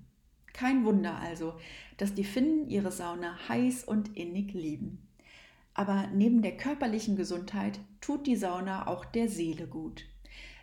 Kein 0.53 0.85
Wunder 0.85 1.18
also, 1.18 1.55
dass 1.97 2.14
die 2.14 2.23
Finnen 2.23 2.68
ihre 2.68 2.92
Sauna 2.92 3.37
heiß 3.49 3.83
und 3.83 4.16
innig 4.16 4.53
lieben. 4.53 5.09
Aber 5.75 6.07
neben 6.14 6.42
der 6.42 6.57
körperlichen 6.57 7.16
Gesundheit 7.16 7.81
tut 8.01 8.27
die 8.29 8.37
Sauna 8.37 8.87
auch 8.87 9.05
der 9.05 9.29
Seele 9.29 9.66
gut. 9.66 10.05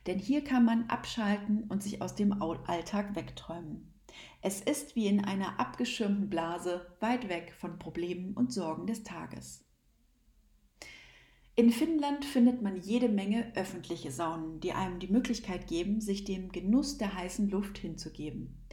Denn 0.09 0.17
hier 0.17 0.43
kann 0.43 0.65
man 0.65 0.89
abschalten 0.89 1.65
und 1.65 1.83
sich 1.83 2.01
aus 2.01 2.15
dem 2.15 2.41
Alltag 2.41 3.15
wegträumen. 3.15 3.93
Es 4.41 4.59
ist 4.59 4.95
wie 4.95 5.05
in 5.05 5.23
einer 5.23 5.59
abgeschirmten 5.59 6.31
Blase 6.31 6.87
weit 6.99 7.29
weg 7.29 7.53
von 7.55 7.77
Problemen 7.77 8.33
und 8.33 8.51
Sorgen 8.51 8.87
des 8.87 9.03
Tages. 9.03 9.63
In 11.55 11.69
Finnland 11.69 12.25
findet 12.25 12.63
man 12.63 12.81
jede 12.81 13.07
Menge 13.07 13.55
öffentliche 13.55 14.09
Saunen, 14.09 14.59
die 14.61 14.73
einem 14.73 14.97
die 14.97 15.09
Möglichkeit 15.09 15.67
geben, 15.67 16.01
sich 16.01 16.23
dem 16.23 16.51
Genuss 16.51 16.97
der 16.97 17.13
heißen 17.13 17.47
Luft 17.47 17.77
hinzugeben. 17.77 18.65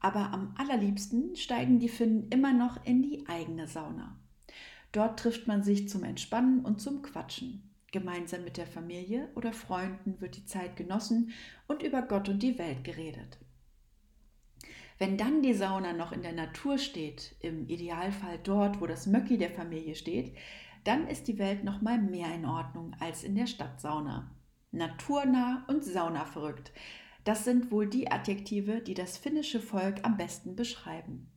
Aber 0.00 0.30
am 0.30 0.54
allerliebsten 0.58 1.36
steigen 1.36 1.78
die 1.78 1.88
Finnen 1.88 2.28
immer 2.28 2.52
noch 2.52 2.84
in 2.84 3.00
die 3.00 3.26
eigene 3.28 3.66
Sauna. 3.66 4.20
Dort 4.92 5.20
trifft 5.20 5.46
man 5.46 5.62
sich 5.62 5.88
zum 5.88 6.04
Entspannen 6.04 6.66
und 6.66 6.82
zum 6.82 7.00
Quatschen. 7.00 7.75
Gemeinsam 7.96 8.44
mit 8.44 8.58
der 8.58 8.66
Familie 8.66 9.30
oder 9.36 9.54
Freunden 9.54 10.20
wird 10.20 10.36
die 10.36 10.44
Zeit 10.44 10.76
genossen 10.76 11.32
und 11.66 11.82
über 11.82 12.02
Gott 12.02 12.28
und 12.28 12.42
die 12.42 12.58
Welt 12.58 12.84
geredet. 12.84 13.38
Wenn 14.98 15.16
dann 15.16 15.40
die 15.40 15.54
Sauna 15.54 15.94
noch 15.94 16.12
in 16.12 16.20
der 16.20 16.34
Natur 16.34 16.76
steht, 16.76 17.36
im 17.40 17.66
Idealfall 17.70 18.38
dort, 18.42 18.82
wo 18.82 18.86
das 18.86 19.06
Möcki 19.06 19.38
der 19.38 19.48
Familie 19.50 19.94
steht, 19.94 20.36
dann 20.84 21.08
ist 21.08 21.26
die 21.26 21.38
Welt 21.38 21.64
noch 21.64 21.80
mal 21.80 21.96
mehr 21.96 22.34
in 22.34 22.44
Ordnung 22.44 22.94
als 23.00 23.24
in 23.24 23.34
der 23.34 23.46
Stadtsauna. 23.46 24.30
Naturnah 24.72 25.64
und 25.66 25.82
saunaverrückt. 25.82 26.72
Das 27.24 27.44
sind 27.44 27.70
wohl 27.70 27.86
die 27.88 28.10
Adjektive, 28.10 28.82
die 28.82 28.92
das 28.92 29.16
finnische 29.16 29.60
Volk 29.60 30.00
am 30.02 30.18
besten 30.18 30.54
beschreiben. 30.54 31.30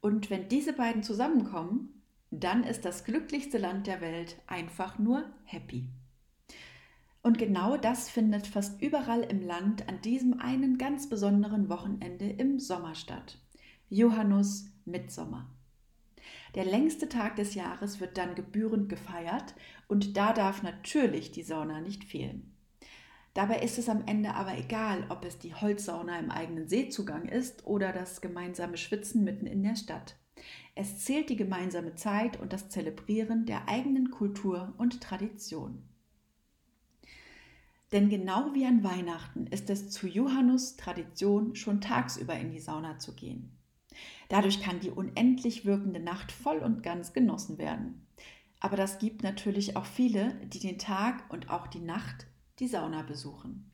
Und 0.00 0.30
wenn 0.30 0.48
diese 0.48 0.72
beiden 0.72 1.02
zusammenkommen, 1.02 1.95
dann 2.44 2.64
ist 2.64 2.84
das 2.84 3.04
glücklichste 3.04 3.58
Land 3.58 3.86
der 3.86 4.00
Welt 4.00 4.36
einfach 4.46 4.98
nur 4.98 5.24
happy. 5.44 5.88
Und 7.22 7.38
genau 7.38 7.76
das 7.76 8.08
findet 8.08 8.46
fast 8.46 8.80
überall 8.80 9.22
im 9.22 9.42
Land 9.42 9.88
an 9.88 10.00
diesem 10.00 10.40
einen 10.40 10.78
ganz 10.78 11.08
besonderen 11.08 11.68
Wochenende 11.68 12.28
im 12.28 12.60
Sommer 12.60 12.94
statt. 12.94 13.38
Johannus 13.88 14.66
Mitsommer. 14.84 15.50
Der 16.54 16.64
längste 16.64 17.08
Tag 17.08 17.36
des 17.36 17.54
Jahres 17.54 18.00
wird 18.00 18.16
dann 18.16 18.34
gebührend 18.34 18.88
gefeiert 18.88 19.54
und 19.88 20.16
da 20.16 20.32
darf 20.32 20.62
natürlich 20.62 21.32
die 21.32 21.42
Sauna 21.42 21.80
nicht 21.80 22.04
fehlen. 22.04 22.54
Dabei 23.34 23.60
ist 23.60 23.78
es 23.78 23.88
am 23.88 24.04
Ende 24.06 24.32
aber 24.34 24.56
egal, 24.56 25.04
ob 25.10 25.24
es 25.24 25.38
die 25.38 25.54
Holzsauna 25.54 26.18
im 26.18 26.30
eigenen 26.30 26.68
Seezugang 26.68 27.26
ist 27.26 27.66
oder 27.66 27.92
das 27.92 28.20
gemeinsame 28.20 28.78
Schwitzen 28.78 29.24
mitten 29.24 29.46
in 29.46 29.62
der 29.62 29.76
Stadt. 29.76 30.16
Es 30.74 30.98
zählt 30.98 31.30
die 31.30 31.36
gemeinsame 31.36 31.94
Zeit 31.94 32.38
und 32.38 32.52
das 32.52 32.68
Zelebrieren 32.68 33.46
der 33.46 33.68
eigenen 33.68 34.10
Kultur 34.10 34.74
und 34.78 35.00
Tradition. 35.00 35.82
Denn 37.92 38.08
genau 38.08 38.52
wie 38.52 38.66
an 38.66 38.82
Weihnachten 38.82 39.46
ist 39.46 39.70
es 39.70 39.90
zu 39.90 40.08
Johannus 40.08 40.76
Tradition, 40.76 41.54
schon 41.54 41.80
tagsüber 41.80 42.34
in 42.34 42.50
die 42.50 42.58
Sauna 42.58 42.98
zu 42.98 43.14
gehen. 43.14 43.56
Dadurch 44.28 44.60
kann 44.60 44.80
die 44.80 44.90
unendlich 44.90 45.64
wirkende 45.64 46.00
Nacht 46.00 46.32
voll 46.32 46.58
und 46.58 46.82
ganz 46.82 47.12
genossen 47.12 47.58
werden. 47.58 48.06
Aber 48.60 48.76
das 48.76 48.98
gibt 48.98 49.22
natürlich 49.22 49.76
auch 49.76 49.86
viele, 49.86 50.34
die 50.46 50.58
den 50.58 50.78
Tag 50.78 51.32
und 51.32 51.50
auch 51.50 51.68
die 51.68 51.80
Nacht 51.80 52.26
die 52.58 52.68
Sauna 52.68 53.02
besuchen. 53.02 53.70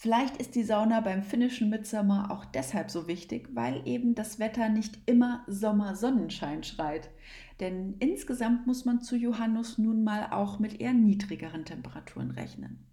Vielleicht 0.00 0.36
ist 0.36 0.54
die 0.54 0.62
Sauna 0.62 1.00
beim 1.00 1.24
finnischen 1.24 1.70
Mitsommer 1.70 2.30
auch 2.30 2.44
deshalb 2.44 2.88
so 2.88 3.08
wichtig, 3.08 3.48
weil 3.52 3.82
eben 3.84 4.14
das 4.14 4.38
Wetter 4.38 4.68
nicht 4.68 4.96
immer 5.06 5.42
Sommer-Sonnenschein 5.48 6.62
schreit. 6.62 7.10
Denn 7.58 7.96
insgesamt 7.98 8.64
muss 8.64 8.84
man 8.84 9.00
zu 9.00 9.16
Johannes 9.16 9.76
nun 9.76 10.04
mal 10.04 10.28
auch 10.30 10.60
mit 10.60 10.80
eher 10.80 10.92
niedrigeren 10.92 11.64
Temperaturen 11.64 12.30
rechnen. 12.30 12.86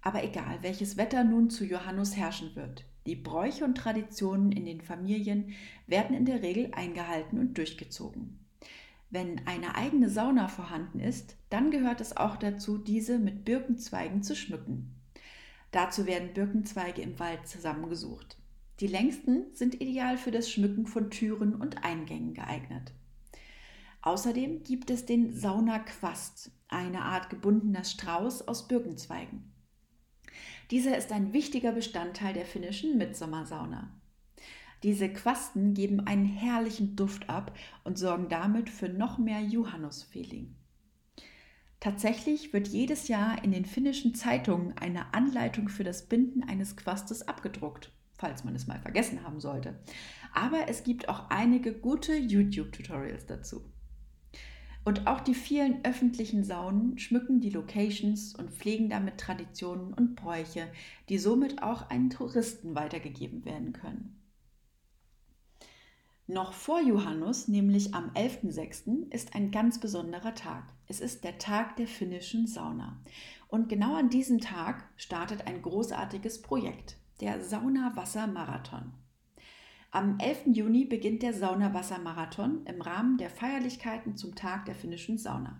Aber 0.00 0.24
egal, 0.24 0.56
welches 0.62 0.96
Wetter 0.96 1.24
nun 1.24 1.50
zu 1.50 1.66
Johannes 1.66 2.16
herrschen 2.16 2.56
wird, 2.56 2.86
die 3.04 3.16
Bräuche 3.16 3.66
und 3.66 3.76
Traditionen 3.76 4.50
in 4.50 4.64
den 4.64 4.80
Familien 4.80 5.50
werden 5.86 6.16
in 6.16 6.24
der 6.24 6.40
Regel 6.40 6.70
eingehalten 6.72 7.38
und 7.38 7.58
durchgezogen. 7.58 8.38
Wenn 9.10 9.46
eine 9.46 9.74
eigene 9.74 10.08
Sauna 10.08 10.48
vorhanden 10.48 11.00
ist, 11.00 11.36
dann 11.50 11.70
gehört 11.70 12.00
es 12.00 12.16
auch 12.16 12.36
dazu, 12.36 12.78
diese 12.78 13.18
mit 13.18 13.44
Birkenzweigen 13.44 14.22
zu 14.22 14.34
schmücken. 14.34 14.94
Dazu 15.70 16.06
werden 16.06 16.32
Birkenzweige 16.32 17.02
im 17.02 17.18
Wald 17.18 17.46
zusammengesucht. 17.46 18.38
Die 18.80 18.86
längsten 18.86 19.54
sind 19.54 19.80
ideal 19.80 20.16
für 20.16 20.30
das 20.30 20.50
Schmücken 20.50 20.86
von 20.86 21.10
Türen 21.10 21.54
und 21.54 21.84
Eingängen 21.84 22.34
geeignet. 22.34 22.92
Außerdem 24.02 24.62
gibt 24.62 24.90
es 24.90 25.04
den 25.04 25.34
Saunaquast, 25.34 26.52
eine 26.68 27.02
Art 27.02 27.28
gebundener 27.30 27.84
Strauß 27.84 28.46
aus 28.46 28.68
Birkenzweigen. 28.68 29.52
Dieser 30.70 30.96
ist 30.96 31.12
ein 31.12 31.32
wichtiger 31.32 31.72
Bestandteil 31.72 32.34
der 32.34 32.46
finnischen 32.46 32.96
Mitsommersauna. 32.98 33.90
Diese 34.82 35.12
Quasten 35.12 35.74
geben 35.74 36.06
einen 36.06 36.26
herrlichen 36.26 36.94
Duft 36.94 37.28
ab 37.28 37.56
und 37.82 37.98
sorgen 37.98 38.28
damit 38.28 38.70
für 38.70 38.88
noch 38.88 39.18
mehr 39.18 39.40
Johannus-Feeling. 39.40 40.54
Tatsächlich 41.80 42.52
wird 42.52 42.68
jedes 42.68 43.06
Jahr 43.06 43.42
in 43.44 43.52
den 43.52 43.64
finnischen 43.64 44.14
Zeitungen 44.14 44.76
eine 44.78 45.14
Anleitung 45.14 45.68
für 45.68 45.84
das 45.84 46.06
Binden 46.06 46.42
eines 46.42 46.76
Quastes 46.76 47.28
abgedruckt, 47.28 47.92
falls 48.14 48.42
man 48.42 48.56
es 48.56 48.66
mal 48.66 48.80
vergessen 48.80 49.22
haben 49.22 49.38
sollte. 49.38 49.78
Aber 50.34 50.68
es 50.68 50.82
gibt 50.82 51.08
auch 51.08 51.30
einige 51.30 51.72
gute 51.72 52.16
YouTube-Tutorials 52.16 53.26
dazu. 53.26 53.64
Und 54.84 55.06
auch 55.06 55.20
die 55.20 55.34
vielen 55.34 55.84
öffentlichen 55.84 56.44
Saunen 56.44 56.98
schmücken 56.98 57.40
die 57.40 57.50
Locations 57.50 58.34
und 58.34 58.50
pflegen 58.50 58.88
damit 58.88 59.18
Traditionen 59.18 59.92
und 59.92 60.16
Bräuche, 60.16 60.66
die 61.08 61.18
somit 61.18 61.62
auch 61.62 61.90
an 61.90 62.10
Touristen 62.10 62.74
weitergegeben 62.74 63.44
werden 63.44 63.72
können. 63.72 64.17
Noch 66.30 66.52
vor 66.52 66.82
Johannes, 66.82 67.48
nämlich 67.48 67.94
am 67.94 68.10
11.06., 68.10 69.10
ist 69.10 69.34
ein 69.34 69.50
ganz 69.50 69.80
besonderer 69.80 70.34
Tag. 70.34 70.64
Es 70.86 71.00
ist 71.00 71.24
der 71.24 71.38
Tag 71.38 71.76
der 71.76 71.86
finnischen 71.86 72.46
Sauna. 72.46 72.98
Und 73.48 73.70
genau 73.70 73.96
an 73.96 74.10
diesem 74.10 74.38
Tag 74.38 74.84
startet 74.98 75.46
ein 75.46 75.62
großartiges 75.62 76.42
Projekt, 76.42 76.98
der 77.22 77.42
Sauna-Wasser-Marathon. 77.42 78.92
Am 79.90 80.18
11. 80.18 80.48
Juni 80.48 80.84
beginnt 80.84 81.22
der 81.22 81.32
Sauna-Wasser-Marathon 81.32 82.66
im 82.66 82.82
Rahmen 82.82 83.16
der 83.16 83.30
Feierlichkeiten 83.30 84.18
zum 84.18 84.34
Tag 84.34 84.66
der 84.66 84.74
finnischen 84.74 85.16
Sauna. 85.16 85.58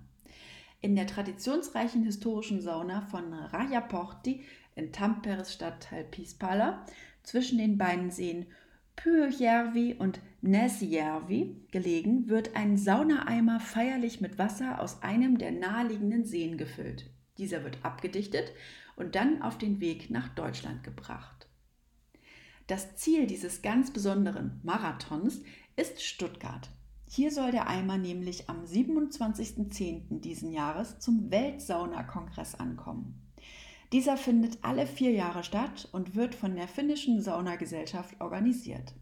In 0.83 0.95
der 0.97 1.07
traditionsreichen 1.07 2.05
historischen 2.05 2.61
Sauna 2.61 3.01
von 3.01 3.33
Rajaporti 3.33 4.45
in 4.75 4.93
Tamperes 4.93 5.55
Stadtteil 5.55 6.05
Pispala 6.05 6.85
zwischen 7.23 7.57
den 7.57 7.79
beiden 7.79 8.11
Seen 8.11 8.49
Pyhjärvi 8.99 9.95
und 9.97 10.21
Näsjärvi 10.43 11.55
gelegen, 11.71 12.29
wird 12.29 12.57
ein 12.57 12.77
Saunaeimer 12.77 13.61
feierlich 13.61 14.21
mit 14.21 14.39
Wasser 14.39 14.81
aus 14.81 15.03
einem 15.03 15.39
der 15.39 15.53
naheliegenden 15.53 16.25
Seen 16.25 16.59
gefüllt. 16.59 17.09
Dieser 17.39 17.63
wird 17.63 17.79
abgedichtet 17.85 18.53
und 18.97 19.15
dann 19.15 19.41
auf 19.41 19.57
den 19.57 19.81
Weg 19.81 20.11
nach 20.11 20.29
Deutschland 20.31 20.83
gebracht. 20.83 21.47
Das 22.67 22.97
Ziel 22.97 23.29
dieses 23.29 23.63
ganz 23.63 23.93
besonderen 23.93 24.61
Marathons 24.65 25.43
ist 25.77 26.03
Stuttgart. 26.03 26.69
Hier 27.07 27.31
soll 27.31 27.53
der 27.53 27.69
Eimer 27.69 27.99
nämlich 27.99 28.51
am 28.51 28.65
27.10. 28.65 30.21
diesen 30.21 30.51
Jahres 30.51 30.99
zum 30.99 31.31
Weltsaunakongress 31.31 32.57
ankommen. 32.57 33.28
Dieser 33.93 34.19
findet 34.19 34.59
alle 34.63 34.87
vier 34.87 35.13
Jahre 35.13 35.43
statt 35.43 35.89
und 35.93 36.15
wird 36.15 36.35
von 36.35 36.55
der 36.55 36.69
finnischen 36.69 37.23
Saunagesellschaft 37.23 38.21
organisiert. 38.21 38.93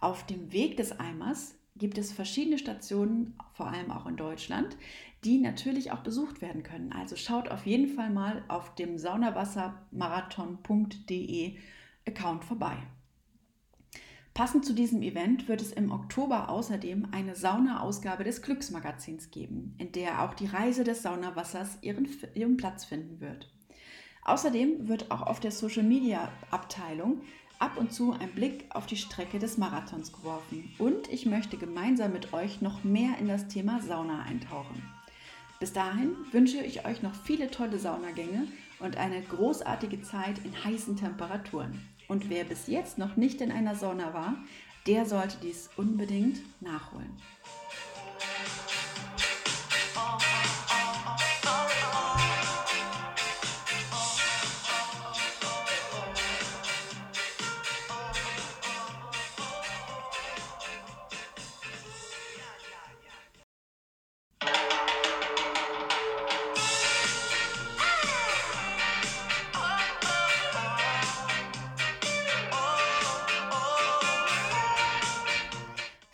Auf 0.00 0.26
dem 0.26 0.52
Weg 0.52 0.76
des 0.76 0.98
Eimers 0.98 1.54
gibt 1.76 1.98
es 1.98 2.12
verschiedene 2.12 2.58
Stationen, 2.58 3.38
vor 3.54 3.68
allem 3.68 3.92
auch 3.92 4.06
in 4.06 4.16
Deutschland, 4.16 4.76
die 5.24 5.38
natürlich 5.38 5.92
auch 5.92 6.00
besucht 6.00 6.42
werden 6.42 6.64
können. 6.64 6.92
Also 6.92 7.16
schaut 7.16 7.48
auf 7.48 7.64
jeden 7.64 7.88
Fall 7.88 8.10
mal 8.10 8.44
auf 8.48 8.74
dem 8.74 8.98
saunawassermarathon.de 8.98 11.56
Account 12.06 12.44
vorbei. 12.44 12.76
Passend 14.34 14.64
zu 14.64 14.72
diesem 14.72 15.02
Event 15.02 15.46
wird 15.46 15.60
es 15.60 15.72
im 15.72 15.92
Oktober 15.92 16.48
außerdem 16.48 17.08
eine 17.12 17.36
Sauna-Ausgabe 17.36 18.24
des 18.24 18.42
Glücksmagazins 18.42 19.30
geben, 19.30 19.76
in 19.78 19.92
der 19.92 20.24
auch 20.24 20.34
die 20.34 20.46
Reise 20.46 20.82
des 20.84 21.02
Saunawassers 21.02 21.78
ihren, 21.82 22.08
ihren 22.34 22.56
Platz 22.56 22.84
finden 22.84 23.20
wird. 23.20 23.52
Außerdem 24.24 24.88
wird 24.88 25.10
auch 25.10 25.22
auf 25.22 25.40
der 25.40 25.50
Social 25.50 25.82
Media 25.82 26.30
Abteilung 26.50 27.22
ab 27.58 27.76
und 27.76 27.92
zu 27.92 28.12
ein 28.12 28.32
Blick 28.32 28.66
auf 28.70 28.86
die 28.86 28.96
Strecke 28.96 29.38
des 29.38 29.58
Marathons 29.58 30.12
geworfen 30.12 30.72
und 30.78 31.12
ich 31.12 31.26
möchte 31.26 31.56
gemeinsam 31.56 32.12
mit 32.12 32.32
euch 32.32 32.60
noch 32.60 32.84
mehr 32.84 33.18
in 33.18 33.28
das 33.28 33.48
Thema 33.48 33.80
Sauna 33.80 34.22
eintauchen. 34.22 34.82
Bis 35.60 35.72
dahin 35.72 36.16
wünsche 36.32 36.58
ich 36.58 36.86
euch 36.86 37.02
noch 37.02 37.14
viele 37.14 37.50
tolle 37.50 37.78
Saunagänge 37.78 38.48
und 38.80 38.96
eine 38.96 39.22
großartige 39.22 40.02
Zeit 40.02 40.38
in 40.44 40.64
heißen 40.64 40.96
Temperaturen. 40.96 41.80
Und 42.08 42.28
wer 42.30 42.42
bis 42.42 42.66
jetzt 42.66 42.98
noch 42.98 43.16
nicht 43.16 43.40
in 43.40 43.52
einer 43.52 43.76
Sauna 43.76 44.12
war, 44.12 44.34
der 44.88 45.06
sollte 45.06 45.36
dies 45.40 45.70
unbedingt 45.76 46.40
nachholen. 46.60 47.16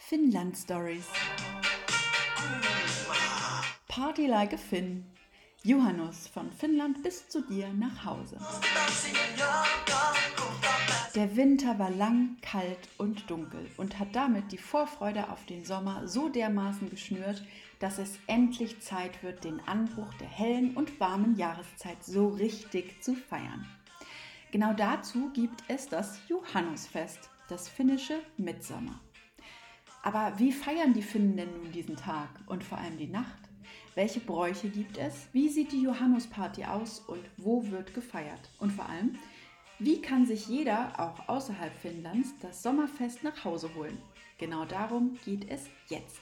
Finnland 0.08 0.56
Stories. 0.56 1.04
Party 3.88 4.26
like 4.26 4.54
a 4.54 4.56
Finn. 4.56 5.04
Johannes 5.64 6.26
von 6.28 6.50
Finnland 6.50 7.02
bis 7.02 7.28
zu 7.28 7.42
dir 7.42 7.68
nach 7.74 8.06
Hause. 8.06 8.38
Der 11.14 11.36
Winter 11.36 11.78
war 11.78 11.90
lang, 11.90 12.38
kalt 12.40 12.88
und 12.96 13.28
dunkel 13.28 13.70
und 13.76 13.98
hat 13.98 14.16
damit 14.16 14.50
die 14.50 14.56
Vorfreude 14.56 15.28
auf 15.28 15.44
den 15.44 15.66
Sommer 15.66 16.08
so 16.08 16.30
dermaßen 16.30 16.88
geschnürt, 16.88 17.44
dass 17.78 17.98
es 17.98 18.18
endlich 18.28 18.80
Zeit 18.80 19.22
wird, 19.22 19.44
den 19.44 19.60
Anbruch 19.68 20.14
der 20.14 20.28
hellen 20.28 20.74
und 20.74 21.00
warmen 21.00 21.36
Jahreszeit 21.36 22.02
so 22.02 22.28
richtig 22.28 23.02
zu 23.02 23.14
feiern. 23.14 23.66
Genau 24.52 24.72
dazu 24.72 25.30
gibt 25.34 25.64
es 25.68 25.86
das 25.86 26.18
Johannesfest, 26.30 27.28
das 27.50 27.68
finnische 27.68 28.20
Mitsommer. 28.38 29.02
Aber 30.02 30.32
wie 30.38 30.52
feiern 30.52 30.94
die 30.94 31.02
Finnen 31.02 31.36
denn 31.36 31.52
nun 31.56 31.72
diesen 31.72 31.96
Tag 31.96 32.28
und 32.46 32.62
vor 32.62 32.78
allem 32.78 32.96
die 32.96 33.08
Nacht? 33.08 33.48
Welche 33.94 34.20
Bräuche 34.20 34.68
gibt 34.68 34.96
es? 34.96 35.26
Wie 35.32 35.48
sieht 35.48 35.72
die 35.72 35.82
Johannesparty 35.82 36.64
aus 36.64 37.00
und 37.00 37.24
wo 37.36 37.68
wird 37.70 37.94
gefeiert? 37.94 38.50
Und 38.58 38.72
vor 38.72 38.88
allem, 38.88 39.18
wie 39.80 40.00
kann 40.00 40.24
sich 40.24 40.46
jeder, 40.46 40.92
auch 40.98 41.28
außerhalb 41.28 41.72
Finnlands, 41.74 42.34
das 42.40 42.62
Sommerfest 42.62 43.24
nach 43.24 43.44
Hause 43.44 43.70
holen? 43.74 43.98
Genau 44.38 44.64
darum 44.64 45.18
geht 45.24 45.50
es 45.50 45.66
jetzt. 45.88 46.20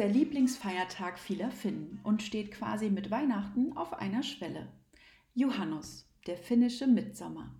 Der 0.00 0.08
Lieblingsfeiertag 0.08 1.18
vieler 1.18 1.50
Finnen 1.50 2.00
und 2.04 2.22
steht 2.22 2.52
quasi 2.52 2.88
mit 2.88 3.10
Weihnachten 3.10 3.76
auf 3.76 3.92
einer 3.92 4.22
Schwelle. 4.22 4.66
Johannes, 5.34 6.08
der 6.26 6.38
finnische 6.38 6.86
Mitsommer. 6.86 7.54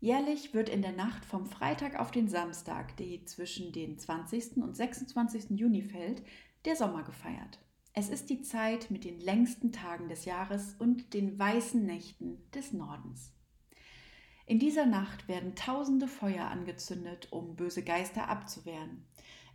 Jährlich 0.00 0.54
wird 0.54 0.68
in 0.68 0.82
der 0.82 0.90
Nacht 0.90 1.24
vom 1.24 1.46
Freitag 1.46 2.00
auf 2.00 2.10
den 2.10 2.28
Samstag, 2.28 2.96
die 2.96 3.24
zwischen 3.26 3.70
den 3.70 3.96
20. 3.96 4.56
und 4.56 4.76
26. 4.76 5.50
Juni 5.50 5.82
fällt, 5.82 6.24
der 6.64 6.74
Sommer 6.74 7.04
gefeiert. 7.04 7.60
Es 7.92 8.08
ist 8.08 8.28
die 8.28 8.42
Zeit 8.42 8.90
mit 8.90 9.04
den 9.04 9.20
längsten 9.20 9.70
Tagen 9.70 10.08
des 10.08 10.24
Jahres 10.24 10.74
und 10.80 11.14
den 11.14 11.38
weißen 11.38 11.86
Nächten 11.86 12.38
des 12.56 12.72
Nordens. 12.72 13.32
In 14.46 14.58
dieser 14.58 14.86
Nacht 14.86 15.28
werden 15.28 15.54
tausende 15.54 16.08
Feuer 16.08 16.46
angezündet, 16.46 17.28
um 17.30 17.54
böse 17.54 17.84
Geister 17.84 18.28
abzuwehren. 18.28 19.04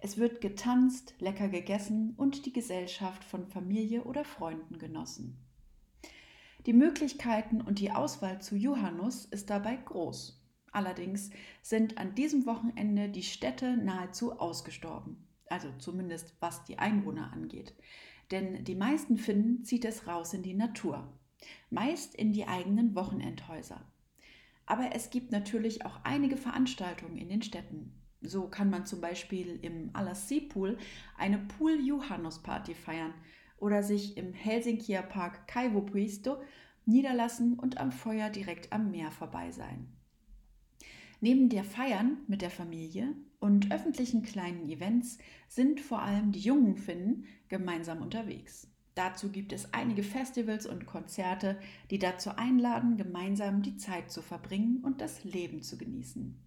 Es 0.05 0.19
wird 0.19 0.39
getanzt, 0.39 1.15
lecker 1.17 1.49
gegessen 1.49 2.13
und 2.15 2.45
die 2.45 2.53
Gesellschaft 2.53 3.23
von 3.23 3.47
Familie 3.47 4.03
oder 4.03 4.23
Freunden 4.23 4.77
genossen. 4.77 5.35
Die 6.67 6.73
Möglichkeiten 6.73 7.59
und 7.59 7.79
die 7.79 7.89
Auswahl 7.89 8.39
zu 8.39 8.55
Johannus 8.55 9.25
ist 9.25 9.49
dabei 9.49 9.77
groß. 9.77 10.45
Allerdings 10.71 11.31
sind 11.63 11.97
an 11.97 12.13
diesem 12.13 12.45
Wochenende 12.45 13.09
die 13.09 13.23
Städte 13.23 13.77
nahezu 13.77 14.39
ausgestorben, 14.39 15.27
also 15.47 15.69
zumindest 15.79 16.35
was 16.39 16.63
die 16.65 16.77
Einwohner 16.77 17.33
angeht. 17.33 17.73
Denn 18.29 18.63
die 18.63 18.75
meisten 18.75 19.17
Finnen 19.17 19.63
zieht 19.63 19.85
es 19.85 20.05
raus 20.05 20.35
in 20.35 20.43
die 20.43 20.53
Natur, 20.53 21.11
meist 21.71 22.13
in 22.13 22.31
die 22.31 22.47
eigenen 22.47 22.93
Wochenendhäuser. 22.93 23.81
Aber 24.67 24.91
es 24.93 25.09
gibt 25.09 25.31
natürlich 25.31 25.83
auch 25.83 25.99
einige 26.03 26.37
Veranstaltungen 26.37 27.17
in 27.17 27.29
den 27.29 27.41
Städten. 27.41 28.04
So 28.27 28.47
kann 28.47 28.69
man 28.69 28.85
zum 28.85 29.01
Beispiel 29.01 29.59
im 29.61 29.89
Alassi-Pool 29.93 30.77
eine 31.17 31.37
Pool-Johannus-Party 31.37 32.73
feiern 32.73 33.13
oder 33.57 33.83
sich 33.83 34.17
im 34.17 34.33
Helsinkier 34.33 35.01
Park 35.01 35.47
Kaivopuisto 35.47 36.37
niederlassen 36.85 37.57
und 37.57 37.77
am 37.77 37.91
Feuer 37.91 38.29
direkt 38.29 38.71
am 38.71 38.91
Meer 38.91 39.11
vorbei 39.11 39.51
sein. 39.51 39.87
Neben 41.21 41.49
der 41.49 41.63
Feiern 41.63 42.17
mit 42.27 42.41
der 42.41 42.51
Familie 42.51 43.15
und 43.39 43.71
öffentlichen 43.71 44.23
kleinen 44.23 44.69
Events 44.69 45.17
sind 45.47 45.79
vor 45.79 46.01
allem 46.01 46.31
die 46.31 46.39
jungen 46.39 46.77
Finnen 46.77 47.25
gemeinsam 47.47 48.01
unterwegs. 48.01 48.67
Dazu 48.95 49.29
gibt 49.29 49.51
es 49.51 49.73
einige 49.73 50.03
Festivals 50.03 50.65
und 50.65 50.85
Konzerte, 50.85 51.59
die 51.91 51.99
dazu 51.99 52.31
einladen, 52.37 52.95
gemeinsam 52.95 53.61
die 53.61 53.75
Zeit 53.75 54.09
zu 54.09 54.21
verbringen 54.21 54.81
und 54.83 55.01
das 55.01 55.23
Leben 55.23 55.61
zu 55.61 55.77
genießen. 55.77 56.39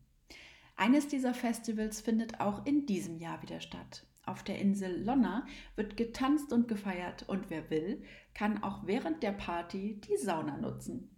Eines 0.80 1.08
dieser 1.08 1.34
Festivals 1.34 2.00
findet 2.00 2.40
auch 2.40 2.64
in 2.64 2.86
diesem 2.86 3.18
Jahr 3.18 3.42
wieder 3.42 3.60
statt. 3.60 4.06
Auf 4.24 4.44
der 4.44 4.60
Insel 4.60 5.02
Lonna 5.02 5.44
wird 5.74 5.96
getanzt 5.96 6.52
und 6.52 6.68
gefeiert 6.68 7.28
und 7.28 7.50
wer 7.50 7.68
will, 7.68 8.04
kann 8.32 8.62
auch 8.62 8.86
während 8.86 9.24
der 9.24 9.32
Party 9.32 10.00
die 10.00 10.16
Sauna 10.16 10.56
nutzen. 10.56 11.10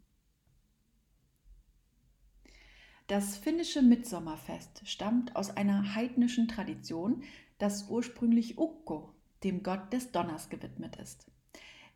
Das 3.07 3.37
finnische 3.37 3.83
Mitsommerfest 3.83 4.89
stammt 4.89 5.37
aus 5.37 5.55
einer 5.55 5.95
heidnischen 5.95 6.49
Tradition, 6.49 7.23
das 7.59 7.91
ursprünglich 7.91 8.57
Ukko, 8.57 9.13
dem 9.45 9.63
Gott 9.63 9.93
des 9.93 10.11
Donners, 10.11 10.49
gewidmet 10.49 10.97
ist. 10.97 11.31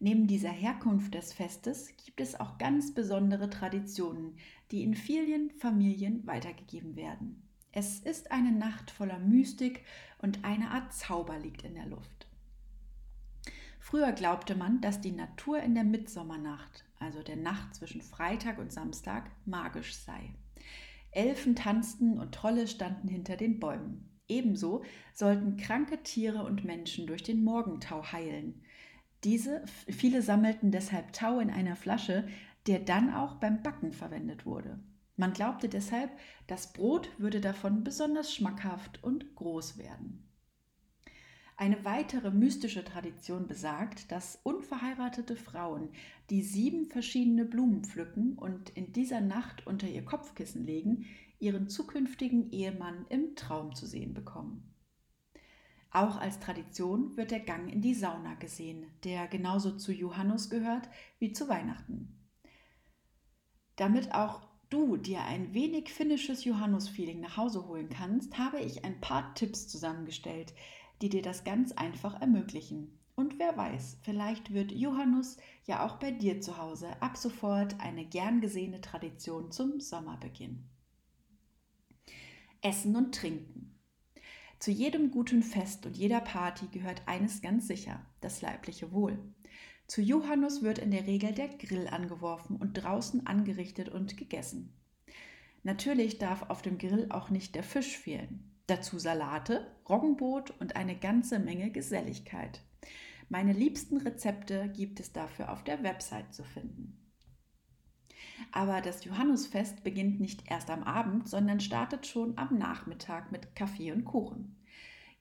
Neben 0.01 0.27
dieser 0.27 0.51
Herkunft 0.51 1.15
des 1.15 1.33
Festes 1.33 1.97
gibt 2.05 2.21
es 2.21 2.39
auch 2.39 2.59
ganz 2.59 2.93
besondere 2.93 3.49
Traditionen, 3.49 4.37
die 4.71 4.83
in 4.83 4.95
vielen 4.95 5.51
Familien 5.53 6.27
weitergegeben 6.27 6.95
werden. 6.95 7.41
Es 7.77 7.99
ist 7.99 8.31
eine 8.31 8.53
Nacht 8.53 8.93
voller 8.93 9.19
Mystik 9.19 9.85
und 10.19 10.45
eine 10.45 10.71
Art 10.71 10.93
Zauber 10.93 11.41
liegt 11.41 11.65
in 11.65 11.75
der 11.75 11.87
Luft. 11.87 12.29
Früher 13.81 14.13
glaubte 14.13 14.55
man, 14.55 14.81
dass 14.81 15.01
die 15.01 15.11
Natur 15.11 15.59
in 15.59 15.75
der 15.75 15.83
Mitsommernacht, 15.83 16.85
also 17.01 17.21
der 17.25 17.35
Nacht 17.35 17.75
zwischen 17.75 18.01
Freitag 18.01 18.59
und 18.59 18.73
Samstag, 18.73 19.29
magisch 19.45 19.97
sei. 19.97 20.37
Elfen 21.11 21.57
tanzten 21.57 22.21
und 22.21 22.33
Trolle 22.33 22.69
standen 22.69 23.09
hinter 23.09 23.37
den 23.37 23.59
Bäumen. 23.59 24.09
Ebenso 24.29 24.85
sollten 25.13 25.57
kranke 25.57 26.01
Tiere 26.05 26.45
und 26.45 26.65
Menschen 26.65 27.09
durch 27.09 27.25
den 27.25 27.43
Morgentau 27.43 28.05
heilen. 28.13 28.63
Diese, 29.25 29.65
viele 29.89 30.23
sammelten 30.23 30.71
deshalb 30.71 31.13
Tau 31.13 31.41
in 31.41 31.51
einer 31.51 31.75
Flasche, 31.75 32.29
der 32.69 32.79
dann 32.79 33.13
auch 33.13 33.35
beim 33.35 33.65
Backen 33.65 33.93
verwendet 33.93 34.47
wurde. 34.47 34.79
Man 35.17 35.33
glaubte 35.33 35.69
deshalb, 35.69 36.11
das 36.47 36.73
Brot 36.73 37.09
würde 37.19 37.41
davon 37.41 37.85
besonders 37.85 38.35
schmackhaft 38.35 39.03
und 39.03 39.35
groß 39.37 39.79
werden. 39.79 40.29
Eine 41.57 41.85
weitere 41.85 42.33
mystische 42.33 42.85
Tradition 42.85 43.47
besagt, 43.47 44.11
dass 44.11 44.41
unverheiratete 44.43 45.37
Frauen, 45.37 45.91
die 46.29 46.43
sieben 46.43 46.87
verschiedene 46.87 47.45
Blumen 47.45 47.85
pflücken 47.85 48.37
und 48.37 48.71
in 48.71 48.93
dieser 48.93 49.21
Nacht 49.21 49.65
unter 49.65 49.87
ihr 49.87 50.05
Kopfkissen 50.05 50.67
legen, 50.67 51.07
ihren 51.39 51.69
zukünftigen 51.69 52.51
Ehemann 52.51 53.07
im 53.09 53.37
Traum 53.37 53.73
zu 53.75 53.87
sehen 53.87 54.15
bekommen. 54.15 54.75
Auch 55.91 56.17
als 56.17 56.41
Tradition 56.41 57.17
wird 57.17 57.31
der 57.31 57.39
Gang 57.39 57.73
in 57.73 57.81
die 57.81 57.95
Sauna 57.95 58.35
gesehen, 58.35 58.87
der 59.05 59.29
genauso 59.29 59.77
zu 59.77 59.93
Johannes 59.93 60.51
gehört 60.51 60.89
wie 61.21 61.33
zu 61.33 61.49
Weihnachten. 61.49 62.19
Damit 63.77 64.13
auch 64.13 64.44
du 64.71 64.97
dir 64.97 65.23
ein 65.23 65.55
wenig 65.55 65.93
finnisches 65.93 66.45
Johannes-Feeling 66.45 67.21
nach 67.21 67.37
Hause 67.37 67.67
holen 67.67 67.89
kannst, 67.89 68.39
habe 68.39 68.61
ich 68.61 68.85
ein 68.85 69.01
paar 69.01 69.35
Tipps 69.35 69.69
zusammengestellt, 69.69 70.55
die 71.03 71.09
dir 71.09 71.23
das 71.23 71.45
ganz 71.45 71.73
einfach 71.73 72.21
ermöglichen. 72.21 72.99
Und 73.17 73.39
wer 73.39 73.57
weiß, 73.57 73.99
vielleicht 74.03 74.53
wird 74.53 74.73
Johannes 74.73 75.37
ja 75.67 75.87
auch 75.87 75.97
bei 75.97 76.11
dir 76.11 76.41
zu 76.41 76.59
Hause 76.59 77.01
ab 77.01 77.17
sofort 77.17 77.81
eine 77.81 78.05
gern 78.05 78.41
gesehene 78.41 78.81
Tradition 78.81 79.53
zum 79.53 79.81
Sommerbeginn. 79.81 80.69
Essen 82.61 82.97
und 82.97 83.15
Trinken. 83.15 83.79
Zu 84.59 84.71
jedem 84.71 85.11
guten 85.11 85.43
Fest 85.43 85.85
und 85.85 85.97
jeder 85.97 86.21
Party 86.21 86.67
gehört 86.69 87.03
eines 87.07 87.43
ganz 87.43 87.69
sicher, 87.69 88.05
das 88.21 88.41
leibliche 88.41 88.93
Wohl. 88.93 89.19
Zu 89.87 90.01
Johannes 90.01 90.63
wird 90.63 90.79
in 90.79 90.91
der 90.91 91.07
Regel 91.07 91.33
der 91.33 91.49
Grill 91.49 91.89
angeworfen 91.89 92.57
und 92.57 92.75
draußen 92.75 93.27
angerichtet 93.27 93.89
und 93.89 94.17
gegessen. 94.17 94.73
Natürlich 95.63 96.19
darf 96.19 96.43
auf 96.51 96.63
dem 96.63 96.79
Grill 96.79 97.07
auch 97.11 97.31
nicht 97.31 97.55
der 97.55 97.63
Fisch 97.63 97.97
fehlen. 97.97 98.51
Dazu 98.67 98.99
Salate, 98.99 99.67
Roggenbrot 99.89 100.53
und 100.61 100.77
eine 100.77 100.97
ganze 100.97 101.39
Menge 101.39 101.71
Geselligkeit. 101.71 102.63
Meine 103.29 103.53
liebsten 103.53 103.99
Rezepte 103.99 104.71
gibt 104.75 105.01
es 105.01 105.13
dafür 105.13 105.53
auf 105.53 105.65
der 105.65 105.83
Website 105.83 106.35
zu 106.35 106.45
finden. 106.45 106.99
Aber 108.53 108.81
das 108.81 109.05
Johannesfest 109.05 109.85
beginnt 109.85 110.21
nicht 110.21 110.51
erst 110.51 110.71
am 110.71 110.83
Abend, 110.83 111.29
sondern 111.29 111.61
startet 111.61 112.07
schon 112.07 112.37
am 112.39 112.59
Nachmittag 112.59 113.33
mit 113.33 113.55
Kaffee 113.55 113.93
und 113.93 114.05
Kuchen. 114.05 114.57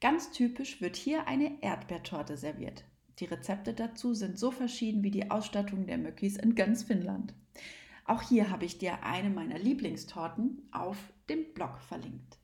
Ganz 0.02 0.32
typisch 0.32 0.82
wird 0.82 0.96
hier 0.96 1.28
eine 1.28 1.62
Erdbeertorte 1.62 2.38
serviert. 2.38 2.84
Die 3.20 3.26
Rezepte 3.26 3.74
dazu 3.74 4.14
sind 4.14 4.40
so 4.40 4.52
verschieden 4.52 5.04
wie 5.04 5.12
die 5.12 5.30
Ausstattung 5.30 5.86
der 5.86 5.98
Möckis 5.98 6.38
in 6.38 6.56
ganz 6.56 6.84
Finnland. 6.84 7.34
Auch 8.06 8.22
hier 8.22 8.50
habe 8.50 8.66
ich 8.66 8.78
dir 8.78 9.04
eine 9.04 9.30
meiner 9.30 9.60
Lieblingstorten 9.60 10.68
auf 10.72 10.98
dem 11.30 11.54
Blog 11.54 11.80
verlinkt. 11.80 12.38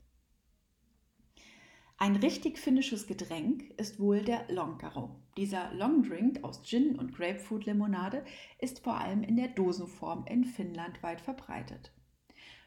Ein 1.97 2.15
richtig 2.15 2.59
finnisches 2.59 3.07
Getränk 3.07 3.71
ist 3.77 3.99
wohl 3.99 4.21
der 4.21 4.45
Lonkaro. 4.49 5.19
Dieser 5.35 5.73
Longdrink 5.73 6.45
aus 6.45 6.63
Gin 6.63 6.97
und 6.97 7.13
Grapefruit-Limonade 7.13 8.23
ist 8.57 8.79
vor 8.79 8.97
allem 8.97 9.21
in 9.21 9.35
der 9.35 9.49
Dosenform 9.49 10.25
in 10.25 10.45
Finnland 10.45 11.03
weit 11.03 11.19
verbreitet. 11.19 11.91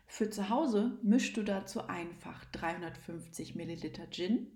Für 0.07 0.29
zu 0.29 0.51
Hause 0.51 0.99
mischst 1.03 1.35
du 1.39 1.43
dazu 1.43 1.87
einfach 1.87 2.45
350 2.47 3.55
Milliliter 3.55 4.11
Gin, 4.11 4.49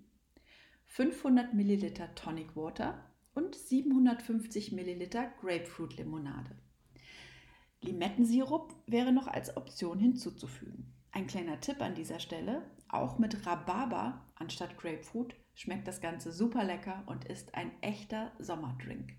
500 0.85 1.55
Milliliter 1.55 2.13
Tonic 2.13 2.55
Water 2.55 3.03
und 3.37 3.53
750 3.53 4.71
Milliliter 4.71 5.31
Grapefruit-Limonade. 5.41 6.55
Limettensirup 7.81 8.73
wäre 8.87 9.11
noch 9.11 9.27
als 9.27 9.55
Option 9.55 9.99
hinzuzufügen. 9.99 10.91
Ein 11.11 11.27
kleiner 11.27 11.59
Tipp 11.59 11.79
an 11.81 11.93
dieser 11.93 12.19
Stelle, 12.19 12.63
auch 12.89 13.19
mit 13.19 13.45
Rhabarber 13.45 14.25
anstatt 14.33 14.75
Grapefruit 14.79 15.35
schmeckt 15.53 15.87
das 15.87 16.01
Ganze 16.01 16.31
super 16.31 16.63
lecker 16.63 17.03
und 17.05 17.25
ist 17.25 17.53
ein 17.53 17.71
echter 17.81 18.31
Sommerdrink. 18.39 19.13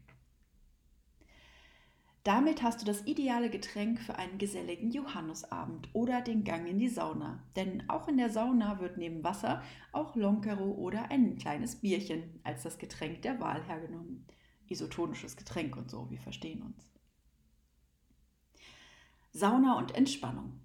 Damit 2.25 2.63
hast 2.63 2.81
du 2.81 2.85
das 2.85 3.07
ideale 3.07 3.49
Getränk 3.49 4.01
für 4.01 4.17
einen 4.17 4.39
geselligen 4.39 4.91
Johannesabend 4.91 5.89
oder 5.93 6.21
den 6.21 6.45
Gang 6.45 6.67
in 6.67 6.79
die 6.79 6.89
Sauna. 6.89 7.43
Denn 7.57 7.89
auch 7.89 8.09
in 8.09 8.17
der 8.17 8.31
Sauna 8.31 8.81
wird 8.81 8.99
neben 8.99 9.25
Wasser 9.25 9.63
auch 9.93 10.17
Lonkero 10.17 10.73
oder 10.73 11.11
ein 11.11 11.39
kleines 11.39 11.77
Bierchen 11.77 12.41
als 12.45 12.65
das 12.65 12.79
Getränk 12.79 13.23
der 13.23 13.41
Wahl 13.41 13.63
hergenommen. 13.65 14.27
Isotonisches 14.69 15.37
Getränk 15.37 15.77
und 15.77 15.91
so, 15.91 16.11
wir 16.11 16.19
verstehen 16.19 16.63
uns. 16.63 16.91
Sauna 19.33 19.79
und 19.79 19.95
Entspannung. 19.95 20.61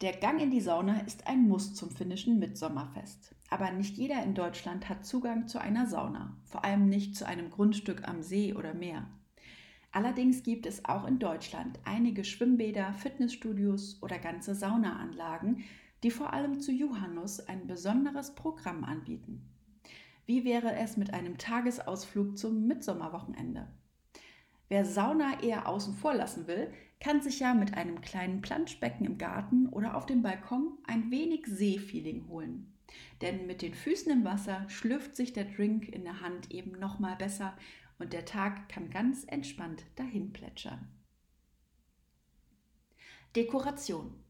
Der 0.00 0.12
Gang 0.12 0.40
in 0.40 0.52
die 0.52 0.60
Sauna 0.60 1.00
ist 1.00 1.26
ein 1.26 1.48
Muss 1.48 1.74
zum 1.74 1.90
finnischen 1.90 2.38
Mitsommerfest. 2.38 3.34
Aber 3.50 3.72
nicht 3.72 3.96
jeder 3.96 4.22
in 4.22 4.34
Deutschland 4.34 4.88
hat 4.88 5.04
Zugang 5.04 5.48
zu 5.48 5.60
einer 5.60 5.86
Sauna, 5.86 6.36
vor 6.44 6.64
allem 6.64 6.88
nicht 6.88 7.16
zu 7.16 7.26
einem 7.26 7.50
Grundstück 7.50 8.06
am 8.06 8.22
See 8.22 8.54
oder 8.54 8.74
Meer. 8.74 9.08
Allerdings 9.90 10.42
gibt 10.42 10.66
es 10.66 10.84
auch 10.84 11.06
in 11.06 11.18
Deutschland 11.18 11.78
einige 11.84 12.24
Schwimmbäder, 12.24 12.92
Fitnessstudios 12.92 14.02
oder 14.02 14.18
ganze 14.18 14.54
Saunaanlagen, 14.54 15.64
die 16.02 16.10
vor 16.10 16.32
allem 16.32 16.60
zu 16.60 16.72
Johannus 16.72 17.40
ein 17.40 17.66
besonderes 17.66 18.34
Programm 18.34 18.84
anbieten. 18.84 19.48
Wie 20.26 20.44
wäre 20.44 20.76
es 20.76 20.96
mit 20.96 21.14
einem 21.14 21.38
Tagesausflug 21.38 22.36
zum 22.36 22.66
Mitsommerwochenende? 22.66 23.66
Wer 24.68 24.84
Sauna 24.84 25.42
eher 25.42 25.66
außen 25.66 25.94
vor 25.94 26.14
lassen 26.14 26.46
will, 26.46 26.70
kann 27.00 27.22
sich 27.22 27.40
ja 27.40 27.54
mit 27.54 27.74
einem 27.74 28.02
kleinen 28.02 28.42
Planschbecken 28.42 29.06
im 29.06 29.16
Garten 29.16 29.68
oder 29.68 29.96
auf 29.96 30.04
dem 30.04 30.22
Balkon 30.22 30.76
ein 30.86 31.10
wenig 31.10 31.46
Seefeeling 31.46 32.28
holen. 32.28 32.74
Denn 33.22 33.46
mit 33.46 33.62
den 33.62 33.74
Füßen 33.74 34.12
im 34.12 34.24
Wasser 34.24 34.68
schlürft 34.68 35.16
sich 35.16 35.32
der 35.32 35.44
Drink 35.44 35.88
in 35.88 36.04
der 36.04 36.20
Hand 36.20 36.50
eben 36.50 36.72
nochmal 36.78 37.16
besser 37.16 37.56
und 37.98 38.12
der 38.12 38.24
Tag 38.24 38.68
kann 38.68 38.90
ganz 38.90 39.24
entspannt 39.24 39.84
dahin 39.96 40.32
plätschern. 40.32 40.88
Dekoration. 43.36 44.24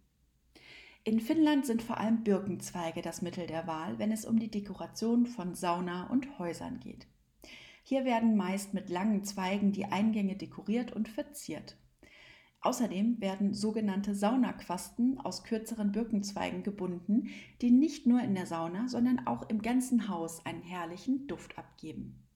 In 1.04 1.20
Finnland 1.20 1.64
sind 1.64 1.82
vor 1.82 1.98
allem 1.98 2.24
Birkenzweige 2.24 3.00
das 3.00 3.22
Mittel 3.22 3.46
der 3.46 3.66
Wahl, 3.66 3.98
wenn 3.98 4.12
es 4.12 4.24
um 4.26 4.38
die 4.38 4.50
Dekoration 4.50 5.26
von 5.26 5.54
Sauna 5.54 6.08
und 6.10 6.38
Häusern 6.38 6.80
geht. 6.80 7.06
Hier 7.82 8.04
werden 8.04 8.36
meist 8.36 8.74
mit 8.74 8.90
langen 8.90 9.24
Zweigen 9.24 9.72
die 9.72 9.86
Eingänge 9.86 10.36
dekoriert 10.36 10.92
und 10.92 11.08
verziert. 11.08 11.78
Außerdem 12.60 13.20
werden 13.20 13.54
sogenannte 13.54 14.14
Saunaquasten 14.14 15.18
aus 15.20 15.44
kürzeren 15.44 15.92
Birkenzweigen 15.92 16.62
gebunden, 16.62 17.28
die 17.62 17.70
nicht 17.70 18.06
nur 18.06 18.20
in 18.20 18.34
der 18.34 18.46
Sauna, 18.46 18.88
sondern 18.88 19.26
auch 19.26 19.48
im 19.48 19.62
ganzen 19.62 20.08
Haus 20.08 20.44
einen 20.44 20.62
herrlichen 20.62 21.28
Duft 21.28 21.56
abgeben. 21.56 22.27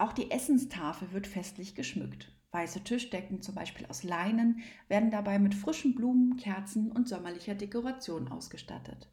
Auch 0.00 0.14
die 0.14 0.30
Essenstafel 0.30 1.12
wird 1.12 1.26
festlich 1.26 1.74
geschmückt. 1.74 2.32
Weiße 2.52 2.82
Tischdecken, 2.82 3.42
zum 3.42 3.54
Beispiel 3.54 3.84
aus 3.84 4.02
Leinen, 4.02 4.60
werden 4.88 5.10
dabei 5.10 5.38
mit 5.38 5.54
frischen 5.54 5.94
Blumen, 5.94 6.38
Kerzen 6.38 6.90
und 6.90 7.06
sommerlicher 7.06 7.54
Dekoration 7.54 8.28
ausgestattet. 8.28 9.12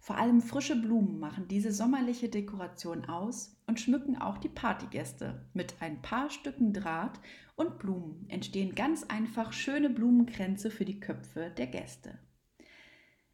Vor 0.00 0.16
allem 0.16 0.40
frische 0.40 0.80
Blumen 0.80 1.20
machen 1.20 1.48
diese 1.48 1.70
sommerliche 1.70 2.30
Dekoration 2.30 3.04
aus 3.04 3.60
und 3.66 3.78
schmücken 3.78 4.16
auch 4.16 4.38
die 4.38 4.48
Partygäste. 4.48 5.46
Mit 5.52 5.74
ein 5.80 6.00
paar 6.00 6.30
Stücken 6.30 6.72
Draht 6.72 7.20
und 7.54 7.78
Blumen 7.78 8.24
entstehen 8.30 8.74
ganz 8.74 9.04
einfach 9.04 9.52
schöne 9.52 9.90
Blumenkränze 9.90 10.70
für 10.70 10.86
die 10.86 10.98
Köpfe 10.98 11.52
der 11.58 11.66
Gäste. 11.66 12.18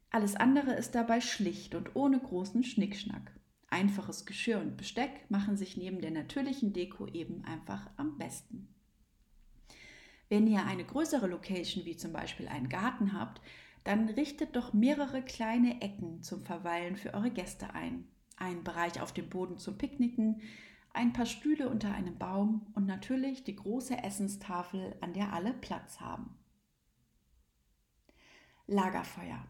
Alles 0.09 0.35
andere 0.35 0.73
ist 0.73 0.95
dabei 0.95 1.21
schlicht 1.21 1.75
und 1.75 1.95
ohne 1.95 2.19
großen 2.19 2.65
Schnickschnack. 2.65 3.36
Einfaches 3.69 4.25
Geschirr 4.25 4.59
und 4.59 4.77
Besteck 4.77 5.29
machen 5.29 5.57
sich 5.57 5.75
neben 5.75 5.99
der 5.99 6.11
natürlichen 6.11 6.71
Deko 6.71 7.07
eben 7.07 7.43
einfach 7.43 7.89
am 7.97 8.17
besten. 8.17 8.73
Wenn 10.29 10.47
ihr 10.47 10.65
eine 10.65 10.85
größere 10.85 11.27
Location 11.27 11.85
wie 11.85 11.97
zum 11.97 12.13
Beispiel 12.13 12.47
einen 12.47 12.69
Garten 12.69 13.13
habt, 13.13 13.41
dann 13.83 14.09
richtet 14.09 14.55
doch 14.55 14.73
mehrere 14.73 15.21
kleine 15.21 15.81
Ecken 15.81 16.21
zum 16.21 16.41
Verweilen 16.41 16.97
für 16.97 17.13
eure 17.13 17.31
Gäste 17.31 17.73
ein. 17.73 18.05
Ein 18.35 18.63
Bereich 18.63 19.01
auf 19.01 19.13
dem 19.13 19.29
Boden 19.29 19.57
zum 19.57 19.77
Picknicken, 19.77 20.41
ein 20.93 21.13
paar 21.13 21.25
Stühle 21.25 21.69
unter 21.69 21.93
einem 21.93 22.17
Baum 22.17 22.67
und 22.73 22.85
natürlich 22.85 23.43
die 23.43 23.55
große 23.55 23.97
Essenstafel, 24.03 24.95
an 25.01 25.13
der 25.13 25.31
alle 25.31 25.53
Platz 25.53 26.01
haben. 26.01 26.37
Lagerfeuer. 28.65 29.45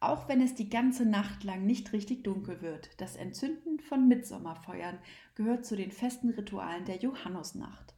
Auch 0.00 0.28
wenn 0.28 0.40
es 0.40 0.54
die 0.54 0.70
ganze 0.70 1.04
Nacht 1.04 1.44
lang 1.44 1.66
nicht 1.66 1.92
richtig 1.92 2.24
dunkel 2.24 2.62
wird, 2.62 2.90
das 2.96 3.16
Entzünden 3.16 3.80
von 3.80 4.08
Mitsommerfeuern 4.08 4.98
gehört 5.34 5.66
zu 5.66 5.76
den 5.76 5.92
festen 5.92 6.30
Ritualen 6.30 6.86
der 6.86 6.96
Johannusnacht. 6.96 7.94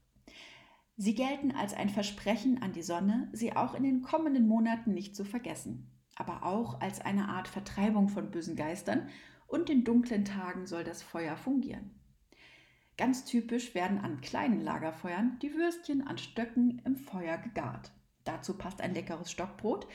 Sie 0.96 1.14
gelten 1.14 1.52
als 1.52 1.74
ein 1.74 1.88
Versprechen 1.88 2.60
an 2.60 2.72
die 2.72 2.82
Sonne, 2.82 3.28
sie 3.32 3.54
auch 3.54 3.74
in 3.74 3.84
den 3.84 4.02
kommenden 4.02 4.48
Monaten 4.48 4.92
nicht 4.92 5.14
zu 5.14 5.24
vergessen, 5.24 5.90
aber 6.16 6.44
auch 6.44 6.80
als 6.80 7.00
eine 7.00 7.28
Art 7.28 7.46
Vertreibung 7.46 8.08
von 8.08 8.32
bösen 8.32 8.56
Geistern 8.56 9.08
und 9.46 9.70
in 9.70 9.84
dunklen 9.84 10.24
Tagen 10.24 10.66
soll 10.66 10.82
das 10.82 11.02
Feuer 11.02 11.36
fungieren. 11.36 11.92
Ganz 12.96 13.24
typisch 13.24 13.74
werden 13.74 13.98
an 13.98 14.20
kleinen 14.20 14.60
Lagerfeuern 14.60 15.38
die 15.40 15.54
Würstchen 15.54 16.06
an 16.06 16.18
Stöcken 16.18 16.82
im 16.84 16.96
Feuer 16.96 17.38
gegart. 17.38 17.92
Dazu 18.24 18.58
passt 18.58 18.80
ein 18.80 18.94
leckeres 18.94 19.30
Stockbrot, 19.30 19.86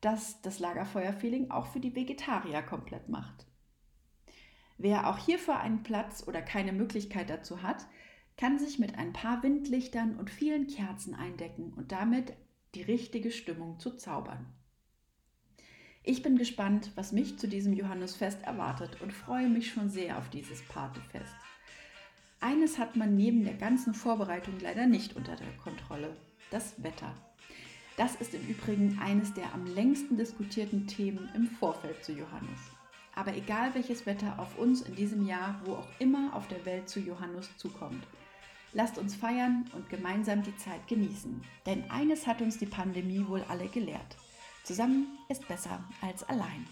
das 0.00 0.40
das 0.42 0.58
Lagerfeuerfeeling 0.58 1.50
auch 1.50 1.66
für 1.66 1.80
die 1.80 1.94
Vegetarier 1.94 2.62
komplett 2.62 3.08
macht. 3.08 3.46
Wer 4.76 5.08
auch 5.08 5.18
hierfür 5.18 5.58
einen 5.58 5.82
Platz 5.82 6.24
oder 6.26 6.40
keine 6.40 6.72
Möglichkeit 6.72 7.30
dazu 7.30 7.62
hat, 7.62 7.86
kann 8.36 8.58
sich 8.58 8.78
mit 8.78 8.96
ein 8.96 9.12
paar 9.12 9.42
Windlichtern 9.42 10.16
und 10.16 10.30
vielen 10.30 10.68
Kerzen 10.68 11.14
eindecken 11.14 11.72
und 11.74 11.90
damit 11.90 12.32
die 12.74 12.82
richtige 12.82 13.32
Stimmung 13.32 13.80
zu 13.80 13.96
zaubern. 13.96 14.46
Ich 16.04 16.22
bin 16.22 16.38
gespannt, 16.38 16.92
was 16.94 17.12
mich 17.12 17.38
zu 17.38 17.48
diesem 17.48 17.72
Johannesfest 17.72 18.42
erwartet 18.44 19.02
und 19.02 19.12
freue 19.12 19.48
mich 19.48 19.70
schon 19.70 19.90
sehr 19.90 20.16
auf 20.18 20.30
dieses 20.30 20.62
Partyfest. 20.62 21.34
Eines 22.40 22.78
hat 22.78 22.94
man 22.94 23.16
neben 23.16 23.44
der 23.44 23.54
ganzen 23.54 23.94
Vorbereitung 23.94 24.60
leider 24.60 24.86
nicht 24.86 25.16
unter 25.16 25.34
der 25.34 25.56
Kontrolle, 25.56 26.16
das 26.50 26.80
Wetter. 26.82 27.14
Das 27.98 28.14
ist 28.14 28.32
im 28.32 28.46
Übrigen 28.46 28.98
eines 28.98 29.34
der 29.34 29.52
am 29.52 29.66
längsten 29.66 30.16
diskutierten 30.16 30.86
Themen 30.86 31.28
im 31.34 31.46
Vorfeld 31.46 32.02
zu 32.02 32.12
Johannes. 32.12 32.60
Aber 33.14 33.36
egal 33.36 33.74
welches 33.74 34.06
Wetter 34.06 34.38
auf 34.38 34.56
uns 34.56 34.80
in 34.80 34.94
diesem 34.94 35.26
Jahr, 35.26 35.60
wo 35.64 35.74
auch 35.74 35.88
immer 35.98 36.34
auf 36.34 36.48
der 36.48 36.64
Welt 36.64 36.88
zu 36.88 37.00
Johannes 37.00 37.54
zukommt, 37.58 38.06
Lasst 38.72 38.98
uns 38.98 39.14
feiern 39.14 39.64
und 39.72 39.88
gemeinsam 39.88 40.42
die 40.42 40.56
Zeit 40.56 40.86
genießen. 40.88 41.42
Denn 41.64 41.90
eines 41.90 42.26
hat 42.26 42.42
uns 42.42 42.58
die 42.58 42.66
Pandemie 42.66 43.26
wohl 43.26 43.42
alle 43.48 43.66
gelehrt. 43.68 44.16
Zusammen 44.62 45.06
ist 45.28 45.48
besser 45.48 45.82
als 46.02 46.22
allein. 46.24 46.66